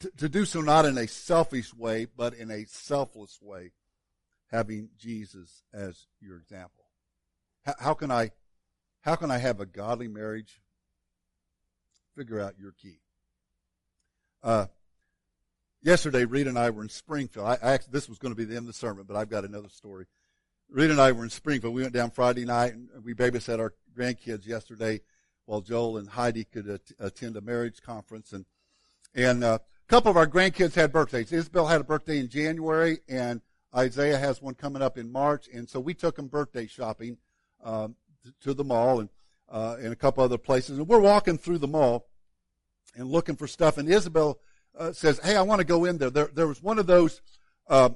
To, 0.00 0.10
to 0.18 0.28
do 0.28 0.44
so 0.44 0.60
not 0.60 0.84
in 0.84 0.98
a 0.98 1.08
selfish 1.08 1.74
way, 1.74 2.06
but 2.16 2.34
in 2.34 2.50
a 2.50 2.66
selfless 2.66 3.38
way, 3.40 3.72
having 4.50 4.90
Jesus 4.96 5.62
as 5.72 6.06
your 6.20 6.36
example. 6.36 6.84
How, 7.64 7.74
how 7.78 7.94
can 7.94 8.10
I 8.10 8.30
how 9.02 9.16
can 9.16 9.30
I 9.30 9.38
have 9.38 9.60
a 9.60 9.66
godly 9.66 10.08
marriage? 10.08 10.60
Figure 12.16 12.40
out 12.40 12.54
your 12.58 12.72
key. 12.72 13.00
Uh, 14.42 14.66
yesterday, 15.82 16.24
Rita 16.24 16.48
and 16.48 16.58
I 16.58 16.70
were 16.70 16.82
in 16.82 16.88
Springfield. 16.88 17.46
I, 17.46 17.58
I 17.62 17.78
this 17.90 18.08
was 18.08 18.18
going 18.18 18.32
to 18.32 18.36
be 18.36 18.44
the 18.44 18.56
end 18.56 18.64
of 18.64 18.66
the 18.68 18.72
sermon, 18.72 19.04
but 19.06 19.16
I've 19.16 19.28
got 19.30 19.44
another 19.44 19.68
story. 19.68 20.06
Rita 20.68 20.92
and 20.92 21.00
I 21.00 21.12
were 21.12 21.24
in 21.24 21.30
Springfield. 21.30 21.74
We 21.74 21.82
went 21.82 21.94
down 21.94 22.10
Friday 22.10 22.44
night 22.44 22.74
and 22.74 22.88
we 23.04 23.14
babysat 23.14 23.58
our 23.58 23.74
grandkids 23.96 24.46
yesterday 24.46 25.00
while 25.44 25.60
Joel 25.60 25.98
and 25.98 26.08
Heidi 26.08 26.44
could 26.44 26.68
at- 26.68 26.92
attend 26.98 27.36
a 27.36 27.40
marriage 27.40 27.82
conference. 27.82 28.32
And, 28.32 28.46
and 29.14 29.44
uh, 29.44 29.58
a 29.60 29.88
couple 29.88 30.10
of 30.10 30.16
our 30.16 30.26
grandkids 30.26 30.74
had 30.74 30.92
birthdays. 30.92 31.32
Isabel 31.32 31.66
had 31.66 31.80
a 31.80 31.84
birthday 31.84 32.18
in 32.18 32.28
January 32.28 33.00
and 33.08 33.42
Isaiah 33.76 34.18
has 34.18 34.40
one 34.40 34.54
coming 34.54 34.82
up 34.82 34.96
in 34.96 35.10
March. 35.12 35.48
And 35.52 35.68
so 35.68 35.78
we 35.78 35.92
took 35.92 36.16
them 36.16 36.28
birthday 36.28 36.66
shopping. 36.66 37.18
Um, 37.62 37.96
to 38.42 38.54
the 38.54 38.64
mall 38.64 39.00
and 39.00 39.08
uh, 39.48 39.76
and 39.78 39.92
a 39.92 39.96
couple 39.96 40.24
other 40.24 40.38
places. 40.38 40.78
And 40.78 40.88
we're 40.88 40.98
walking 40.98 41.38
through 41.38 41.58
the 41.58 41.68
mall 41.68 42.08
and 42.96 43.10
looking 43.10 43.36
for 43.36 43.46
stuff. 43.46 43.78
And 43.78 43.88
Isabel 43.88 44.38
uh, 44.76 44.92
says, 44.92 45.20
"Hey, 45.22 45.36
I 45.36 45.42
want 45.42 45.60
to 45.60 45.66
go 45.66 45.84
in 45.84 45.98
there." 45.98 46.10
There, 46.10 46.30
there 46.32 46.48
was 46.48 46.62
one 46.62 46.78
of 46.78 46.86
those. 46.86 47.20
Uh, 47.68 47.90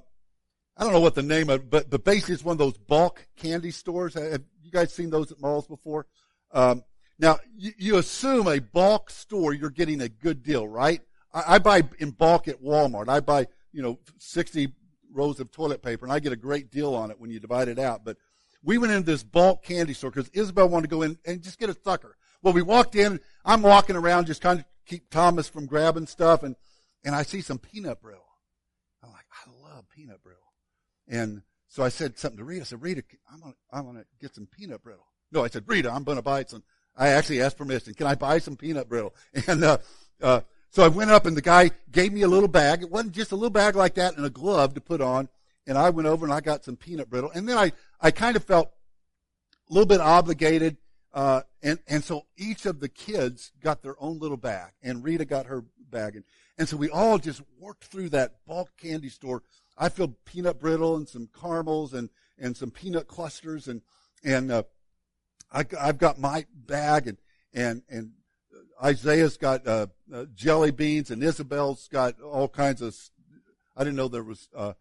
I 0.76 0.84
don't 0.84 0.92
know 0.92 1.00
what 1.00 1.14
the 1.14 1.22
name 1.22 1.48
of, 1.48 1.70
but 1.70 1.90
but 1.90 2.04
basically 2.04 2.34
it's 2.34 2.44
one 2.44 2.52
of 2.54 2.58
those 2.58 2.76
bulk 2.76 3.26
candy 3.36 3.70
stores. 3.70 4.14
Have 4.14 4.42
you 4.62 4.70
guys 4.70 4.92
seen 4.92 5.10
those 5.10 5.32
at 5.32 5.40
malls 5.40 5.66
before? 5.66 6.06
Um, 6.52 6.84
now 7.18 7.38
you, 7.56 7.72
you, 7.78 7.96
assume 7.96 8.46
a 8.46 8.58
bulk 8.58 9.10
store, 9.10 9.54
you're 9.54 9.70
getting 9.70 10.02
a 10.02 10.08
good 10.08 10.42
deal, 10.42 10.68
right? 10.68 11.00
I, 11.32 11.54
I 11.54 11.58
buy 11.58 11.82
in 11.98 12.10
bulk 12.10 12.46
at 12.46 12.62
Walmart. 12.62 13.08
I 13.08 13.20
buy 13.20 13.46
you 13.72 13.82
know 13.82 13.98
sixty 14.18 14.72
rows 15.12 15.40
of 15.40 15.50
toilet 15.50 15.82
paper, 15.82 16.04
and 16.04 16.12
I 16.12 16.18
get 16.18 16.32
a 16.32 16.36
great 16.36 16.70
deal 16.70 16.94
on 16.94 17.10
it 17.10 17.18
when 17.18 17.30
you 17.30 17.40
divide 17.40 17.68
it 17.68 17.78
out. 17.78 18.04
But 18.04 18.18
we 18.66 18.78
went 18.78 18.92
into 18.92 19.06
this 19.06 19.22
bulk 19.22 19.62
candy 19.62 19.94
store 19.94 20.10
because 20.10 20.28
Isabel 20.30 20.68
wanted 20.68 20.90
to 20.90 20.94
go 20.96 21.02
in 21.02 21.18
and 21.24 21.40
just 21.40 21.58
get 21.58 21.70
a 21.70 21.76
sucker. 21.84 22.16
Well, 22.42 22.52
we 22.52 22.62
walked 22.62 22.96
in. 22.96 23.20
I'm 23.44 23.62
walking 23.62 23.96
around 23.96 24.26
just 24.26 24.42
trying 24.42 24.58
to 24.58 24.64
keep 24.84 25.08
Thomas 25.08 25.48
from 25.48 25.66
grabbing 25.66 26.08
stuff, 26.08 26.42
and 26.42 26.56
and 27.04 27.14
I 27.14 27.22
see 27.22 27.40
some 27.40 27.58
peanut 27.58 28.02
brittle. 28.02 28.26
I'm 29.02 29.12
like, 29.12 29.24
I 29.32 29.50
love 29.68 29.84
peanut 29.88 30.22
brittle, 30.22 30.52
and 31.08 31.42
so 31.68 31.84
I 31.84 31.88
said 31.88 32.18
something 32.18 32.38
to 32.38 32.44
Rita. 32.44 32.62
I 32.62 32.64
said, 32.64 32.82
Rita, 32.82 33.04
I'm 33.32 33.40
gonna 33.40 33.54
I'm 33.72 33.86
gonna 33.86 34.04
get 34.20 34.34
some 34.34 34.46
peanut 34.46 34.82
brittle. 34.82 35.06
No, 35.30 35.44
I 35.44 35.48
said, 35.48 35.64
Rita, 35.66 35.90
I'm 35.90 36.04
gonna 36.04 36.20
buy 36.20 36.44
some. 36.44 36.64
I 36.96 37.08
actually 37.08 37.42
asked 37.42 37.58
permission. 37.58 37.94
Can 37.94 38.08
I 38.08 38.16
buy 38.16 38.38
some 38.38 38.56
peanut 38.56 38.88
brittle? 38.88 39.14
And 39.46 39.62
uh, 39.62 39.78
uh, 40.20 40.40
so 40.70 40.82
I 40.82 40.88
went 40.88 41.10
up, 41.12 41.24
and 41.26 41.36
the 41.36 41.42
guy 41.42 41.70
gave 41.92 42.12
me 42.12 42.22
a 42.22 42.28
little 42.28 42.48
bag. 42.48 42.82
It 42.82 42.90
wasn't 42.90 43.14
just 43.14 43.32
a 43.32 43.36
little 43.36 43.50
bag 43.50 43.76
like 43.76 43.94
that 43.94 44.16
and 44.16 44.26
a 44.26 44.30
glove 44.30 44.74
to 44.74 44.80
put 44.80 45.00
on. 45.00 45.28
And 45.66 45.76
I 45.76 45.90
went 45.90 46.08
over 46.08 46.24
and 46.24 46.32
I 46.32 46.40
got 46.40 46.64
some 46.64 46.76
peanut 46.76 47.10
brittle. 47.10 47.30
And 47.34 47.48
then 47.48 47.58
I 47.58 47.72
I 48.00 48.10
kind 48.10 48.36
of 48.36 48.44
felt 48.44 48.70
a 49.68 49.72
little 49.72 49.86
bit 49.86 50.00
obligated. 50.00 50.76
Uh, 51.12 51.40
and, 51.62 51.78
and 51.88 52.04
so 52.04 52.26
each 52.36 52.66
of 52.66 52.80
the 52.80 52.90
kids 52.90 53.52
got 53.62 53.82
their 53.82 53.96
own 53.98 54.18
little 54.18 54.36
bag 54.36 54.72
and 54.82 55.02
Rita 55.02 55.24
got 55.24 55.46
her 55.46 55.64
bag. 55.90 56.14
And, 56.14 56.24
and 56.58 56.68
so 56.68 56.76
we 56.76 56.90
all 56.90 57.16
just 57.18 57.40
worked 57.58 57.84
through 57.84 58.10
that 58.10 58.34
bulk 58.46 58.70
candy 58.76 59.08
store. 59.08 59.42
I 59.78 59.88
filled 59.88 60.24
peanut 60.26 60.60
brittle 60.60 60.96
and 60.96 61.08
some 61.08 61.28
caramels 61.38 61.94
and, 61.94 62.10
and 62.38 62.54
some 62.54 62.70
peanut 62.70 63.08
clusters 63.08 63.66
and, 63.66 63.80
and, 64.24 64.52
uh, 64.52 64.62
I, 65.50 65.64
I've 65.80 65.98
got 65.98 66.18
my 66.18 66.44
bag 66.54 67.06
and, 67.06 67.18
and, 67.54 67.82
and 67.88 68.10
Isaiah's 68.82 69.38
got, 69.38 69.66
uh, 69.66 69.86
uh, 70.12 70.26
jelly 70.34 70.70
beans 70.70 71.10
and 71.10 71.22
Isabel's 71.22 71.88
got 71.88 72.20
all 72.20 72.48
kinds 72.48 72.82
of, 72.82 72.94
I 73.74 73.84
didn't 73.84 73.96
know 73.96 74.08
there 74.08 74.22
was, 74.22 74.48
uh, 74.54 74.74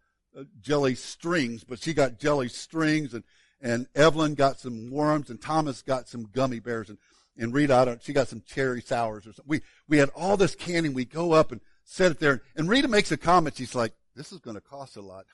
jelly 0.60 0.94
strings, 0.94 1.64
but 1.64 1.80
she 1.80 1.94
got 1.94 2.18
jelly 2.18 2.48
strings 2.48 3.14
and, 3.14 3.24
and 3.60 3.86
Evelyn 3.94 4.34
got 4.34 4.58
some 4.58 4.90
worms 4.90 5.30
and 5.30 5.40
Thomas 5.40 5.82
got 5.82 6.08
some 6.08 6.28
gummy 6.32 6.60
bears 6.60 6.88
and, 6.88 6.98
and 7.38 7.52
Rita, 7.52 7.98
she 8.02 8.12
got 8.12 8.28
some 8.28 8.42
cherry 8.46 8.80
sours 8.80 9.26
or 9.26 9.32
something. 9.32 9.44
We, 9.46 9.60
we 9.88 9.98
had 9.98 10.10
all 10.10 10.36
this 10.36 10.54
candy. 10.54 10.88
We 10.88 11.04
go 11.04 11.32
up 11.32 11.52
and 11.52 11.60
set 11.84 12.12
it 12.12 12.18
there 12.18 12.42
and 12.54 12.68
Rita 12.68 12.88
makes 12.88 13.12
a 13.12 13.16
comment. 13.16 13.56
She's 13.56 13.74
like, 13.74 13.92
this 14.14 14.32
is 14.32 14.38
going 14.40 14.56
to 14.56 14.62
cost 14.62 14.96
a 14.96 15.02
lot. 15.02 15.26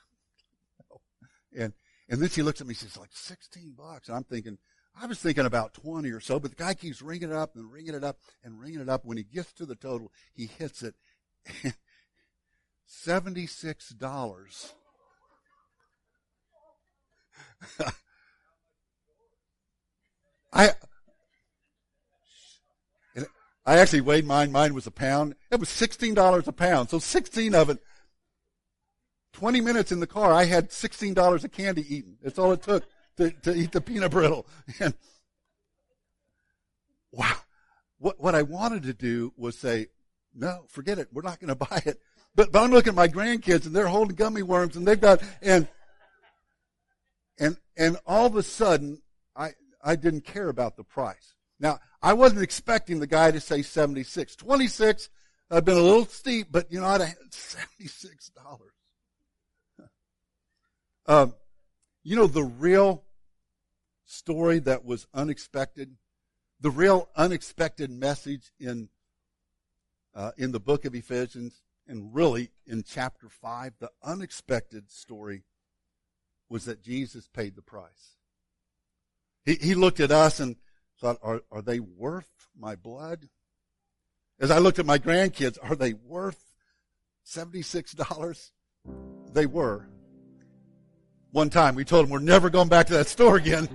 and, 1.56 1.72
and 2.08 2.20
then 2.20 2.28
she 2.28 2.42
looks 2.42 2.60
at 2.60 2.66
me. 2.66 2.74
She's 2.74 2.96
like, 2.96 3.10
16 3.12 3.74
bucks. 3.76 4.08
And 4.08 4.16
I'm 4.16 4.24
thinking, 4.24 4.58
I 5.00 5.06
was 5.06 5.18
thinking 5.18 5.46
about 5.46 5.74
20 5.74 6.10
or 6.10 6.20
so, 6.20 6.38
but 6.38 6.50
the 6.50 6.62
guy 6.62 6.74
keeps 6.74 7.00
ringing 7.00 7.30
it 7.30 7.36
up 7.36 7.56
and 7.56 7.72
ringing 7.72 7.94
it 7.94 8.04
up 8.04 8.18
and 8.44 8.60
ringing 8.60 8.80
it 8.80 8.88
up. 8.88 9.04
When 9.04 9.16
he 9.16 9.22
gets 9.22 9.52
to 9.54 9.66
the 9.66 9.74
total, 9.74 10.12
he 10.34 10.46
hits 10.46 10.82
it. 10.82 10.94
$76. 12.88 14.72
I 20.53 20.75
I 23.64 23.79
actually 23.79 24.01
weighed 24.01 24.27
mine. 24.27 24.51
Mine 24.51 24.75
was 24.75 24.87
a 24.87 24.90
pound. 24.90 25.35
It 25.51 25.61
was 25.61 25.68
$16 25.68 26.46
a 26.46 26.53
pound. 26.53 26.90
So 26.90 26.98
16 26.98 27.55
of 27.55 27.70
it, 27.70 27.79
20 29.35 29.61
minutes 29.61 29.92
in 29.92 30.01
the 30.01 30.07
car, 30.07 30.33
I 30.33 30.44
had 30.44 30.70
$16 30.70 31.44
of 31.44 31.53
candy 31.53 31.96
eaten. 31.96 32.16
That's 32.22 32.38
all 32.38 32.53
it 32.53 32.62
took 32.62 32.85
to, 33.18 33.31
to 33.31 33.55
eat 33.55 33.72
the 33.72 33.81
peanut 33.81 34.11
brittle. 34.11 34.46
And 34.81 34.94
wow. 37.12 37.37
What, 37.98 38.20
what 38.20 38.35
I 38.35 38.42
wanted 38.42 38.83
to 38.85 38.94
do 38.94 39.33
was 39.37 39.57
say, 39.57 39.87
no, 40.35 40.64
forget 40.68 40.98
it. 40.98 41.09
We're 41.12 41.22
not 41.22 41.38
going 41.38 41.48
to 41.48 41.55
buy 41.55 41.83
it. 41.87 42.01
But, 42.35 42.51
but 42.51 42.62
I'm 42.62 42.72
looking 42.72 42.90
at 42.90 42.96
my 42.96 43.09
grandkids 43.09 43.66
and 43.66 43.77
they're 43.77 43.87
holding 43.87 44.16
gummy 44.16 44.42
worms 44.42 44.75
and 44.75 44.87
they've 44.87 45.01
got, 45.01 45.22
and, 45.40 45.68
and, 47.42 47.57
and 47.76 47.96
all 48.07 48.24
of 48.26 48.37
a 48.37 48.42
sudden, 48.44 49.02
I, 49.35 49.50
I 49.83 49.96
didn't 49.96 50.24
care 50.24 50.48
about 50.48 50.76
the 50.76 50.85
price. 50.85 51.35
Now, 51.59 51.81
I 52.00 52.12
wasn't 52.12 52.42
expecting 52.42 53.00
the 53.00 53.07
guy 53.09 53.33
to 53.33 53.40
say 53.40 53.62
76. 53.62 54.37
26, 54.37 55.09
I've 55.50 55.64
been 55.64 55.76
a 55.76 55.81
little 55.81 56.07
steep, 56.07 56.46
but 56.52 56.70
you 56.70 56.81
know, 56.81 56.87
I'd 56.87 57.00
have 57.00 57.16
$76. 57.31 58.31
um, 61.07 61.35
you 62.05 62.14
know, 62.14 62.28
the 62.28 62.44
real 62.44 63.02
story 64.05 64.61
that 64.61 64.85
was 64.85 65.09
unexpected, 65.12 65.96
the 66.61 66.70
real 66.70 67.09
unexpected 67.16 67.90
message 67.90 68.52
in, 68.61 68.88
uh, 70.14 70.31
in 70.38 70.52
the 70.52 70.61
book 70.61 70.85
of 70.85 70.94
Ephesians 70.94 71.61
and 71.88 72.14
really 72.14 72.50
in 72.68 72.85
chapter 72.85 73.28
5, 73.28 73.72
the 73.81 73.90
unexpected 74.05 74.92
story 74.92 75.42
was 76.52 76.66
that 76.66 76.82
Jesus 76.82 77.26
paid 77.28 77.56
the 77.56 77.62
price. 77.62 78.16
He, 79.46 79.54
he 79.54 79.74
looked 79.74 80.00
at 80.00 80.10
us 80.10 80.38
and 80.38 80.56
thought, 81.00 81.16
are, 81.22 81.40
are 81.50 81.62
they 81.62 81.80
worth 81.80 82.30
my 82.56 82.76
blood? 82.76 83.30
As 84.38 84.50
I 84.50 84.58
looked 84.58 84.78
at 84.78 84.84
my 84.84 84.98
grandkids, 84.98 85.56
are 85.62 85.74
they 85.74 85.94
worth 85.94 86.52
$76? 87.26 88.50
They 89.32 89.46
were. 89.46 89.88
One 91.30 91.48
time 91.48 91.74
we 91.74 91.86
told 91.86 92.04
them 92.04 92.10
we're 92.10 92.18
never 92.18 92.50
going 92.50 92.68
back 92.68 92.86
to 92.88 92.92
that 92.94 93.06
store 93.06 93.36
again, 93.36 93.66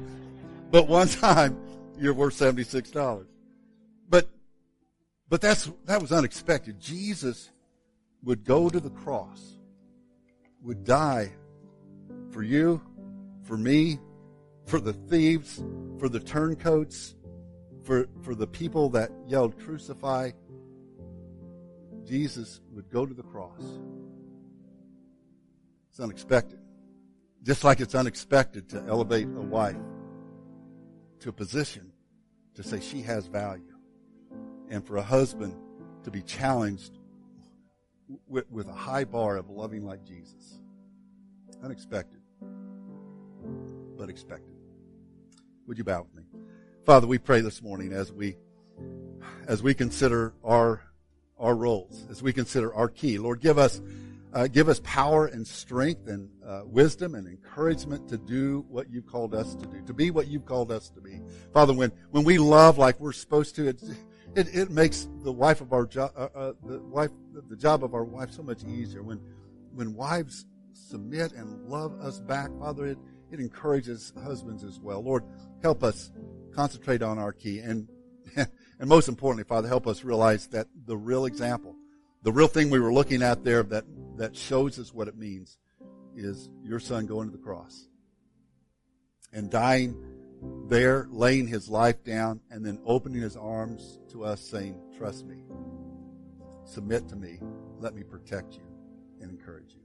but 0.69 0.87
one 0.87 1.07
time 1.07 1.59
you're 1.97 2.13
worth 2.13 2.35
$76. 2.35 3.25
But, 4.07 4.29
but 5.27 5.41
that's, 5.41 5.71
that 5.85 5.99
was 5.99 6.11
unexpected. 6.11 6.79
Jesus 6.79 7.49
would 8.21 8.45
go 8.45 8.69
to 8.69 8.79
the 8.79 8.91
cross, 8.91 9.55
would 10.61 10.85
die 10.85 11.31
for 12.37 12.43
you, 12.43 12.79
for 13.45 13.57
me, 13.57 13.97
for 14.67 14.79
the 14.79 14.93
thieves, 14.93 15.63
for 15.97 16.07
the 16.07 16.19
turncoats, 16.19 17.15
for, 17.83 18.05
for 18.21 18.35
the 18.35 18.45
people 18.45 18.89
that 18.89 19.09
yelled, 19.25 19.57
crucify. 19.57 20.29
Jesus 22.03 22.61
would 22.73 22.91
go 22.91 23.07
to 23.07 23.13
the 23.15 23.23
cross. 23.23 23.63
It's 25.89 25.99
unexpected. 25.99 26.59
Just 27.41 27.63
like 27.63 27.79
it's 27.79 27.95
unexpected 27.95 28.69
to 28.69 28.85
elevate 28.87 29.25
a 29.25 29.41
wife 29.41 29.75
to 31.21 31.29
a 31.29 31.33
position 31.33 31.91
to 32.53 32.61
say 32.61 32.79
she 32.79 33.01
has 33.01 33.25
value. 33.25 33.73
And 34.69 34.85
for 34.85 34.97
a 34.97 35.01
husband 35.01 35.55
to 36.03 36.11
be 36.11 36.21
challenged 36.21 36.99
with, 38.27 38.45
with 38.51 38.67
a 38.67 38.73
high 38.73 39.05
bar 39.05 39.37
of 39.37 39.49
loving 39.49 39.83
like 39.83 40.05
Jesus. 40.05 40.61
Unexpected, 41.63 42.16
but 43.97 44.09
expected. 44.09 44.53
Would 45.67 45.77
you 45.77 45.83
bow 45.83 46.03
with 46.03 46.15
me? 46.15 46.23
Father, 46.85 47.07
we 47.07 47.17
pray 47.17 47.41
this 47.41 47.61
morning 47.61 47.91
as 47.91 48.11
we, 48.11 48.37
as 49.47 49.61
we 49.61 49.73
consider 49.73 50.33
our, 50.43 50.81
our 51.37 51.55
roles, 51.55 52.05
as 52.09 52.21
we 52.21 52.31
consider 52.31 52.73
our 52.73 52.87
key. 52.87 53.17
Lord, 53.17 53.41
give 53.41 53.57
us, 53.57 53.81
uh, 54.33 54.47
give 54.47 54.69
us 54.69 54.79
power 54.83 55.25
and 55.25 55.45
strength 55.45 56.07
and 56.07 56.29
uh, 56.45 56.61
wisdom 56.65 57.15
and 57.15 57.27
encouragement 57.27 58.07
to 58.07 58.17
do 58.17 58.65
what 58.69 58.89
you've 58.89 59.07
called 59.07 59.33
us 59.33 59.55
to 59.55 59.65
do, 59.65 59.81
to 59.85 59.93
be 59.93 60.11
what 60.11 60.27
you've 60.27 60.45
called 60.45 60.71
us 60.71 60.89
to 60.91 61.01
be. 61.01 61.19
Father, 61.53 61.73
when, 61.73 61.91
when 62.11 62.23
we 62.23 62.37
love 62.37 62.77
like 62.77 62.99
we're 62.99 63.11
supposed 63.11 63.55
to, 63.55 63.67
it's, 63.67 63.83
it, 64.35 64.55
it 64.55 64.69
makes 64.69 65.09
the 65.23 65.31
wife 65.31 65.59
of 65.59 65.73
our 65.73 65.85
job, 65.85 66.11
uh, 66.15 66.29
uh, 66.33 66.53
the 66.63 66.79
wife, 66.79 67.11
the 67.49 67.55
job 67.57 67.83
of 67.83 67.93
our 67.93 68.05
wife 68.05 68.31
so 68.31 68.43
much 68.43 68.63
easier. 68.63 69.03
When, 69.03 69.19
when 69.73 69.93
wives 69.93 70.45
submit 70.73 71.33
and 71.33 71.67
love 71.67 71.99
us 71.99 72.21
back, 72.21 72.49
Father, 72.59 72.85
it, 72.85 72.97
it 73.31 73.39
encourages 73.39 74.13
husbands 74.23 74.63
as 74.63 74.79
well. 74.79 75.03
Lord, 75.03 75.23
help 75.61 75.83
us 75.83 76.11
concentrate 76.53 77.01
on 77.01 77.19
our 77.19 77.33
key 77.33 77.59
and, 77.59 77.87
and 78.35 78.49
most 78.89 79.07
importantly, 79.07 79.43
Father, 79.43 79.67
help 79.67 79.87
us 79.87 80.03
realize 80.03 80.47
that 80.47 80.67
the 80.85 80.97
real 80.97 81.25
example, 81.25 81.75
the 82.23 82.31
real 82.31 82.47
thing 82.47 82.69
we 82.69 82.79
were 82.79 82.93
looking 82.93 83.21
at 83.21 83.43
there 83.43 83.63
that, 83.63 83.85
that 84.17 84.35
shows 84.35 84.79
us 84.79 84.93
what 84.93 85.07
it 85.07 85.17
means 85.17 85.57
is 86.15 86.49
your 86.63 86.79
son 86.79 87.05
going 87.05 87.29
to 87.29 87.37
the 87.37 87.43
cross 87.43 87.87
and 89.33 89.49
dying 89.49 89.95
there, 90.67 91.07
laying 91.09 91.47
his 91.47 91.69
life 91.69 92.03
down, 92.03 92.39
and 92.51 92.65
then 92.65 92.79
opening 92.85 93.21
his 93.21 93.35
arms 93.35 93.99
to 94.09 94.23
us, 94.23 94.41
saying, 94.41 94.79
Trust 94.97 95.25
me, 95.25 95.43
submit 96.65 97.07
to 97.09 97.15
me, 97.15 97.39
let 97.79 97.95
me 97.95 98.03
protect 98.03 98.53
you 98.53 98.67
and 99.21 99.31
encourage 99.31 99.73
you. 99.73 99.81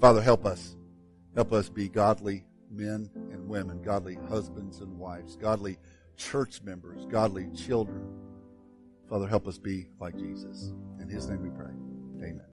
Father, 0.00 0.22
help 0.22 0.44
us. 0.44 0.76
Help 1.34 1.52
us 1.52 1.68
be 1.68 1.88
godly 1.88 2.44
men 2.70 3.10
and 3.30 3.48
women, 3.48 3.82
godly 3.82 4.18
husbands 4.28 4.80
and 4.80 4.98
wives, 4.98 5.36
godly 5.36 5.78
church 6.16 6.62
members, 6.62 7.06
godly 7.06 7.48
children. 7.56 8.02
Father, 9.08 9.26
help 9.26 9.46
us 9.46 9.58
be 9.58 9.88
like 10.00 10.16
Jesus. 10.16 10.72
In 11.00 11.08
his 11.08 11.28
name 11.28 11.42
we 11.42 11.50
pray. 11.50 11.72
Amen. 12.18 12.40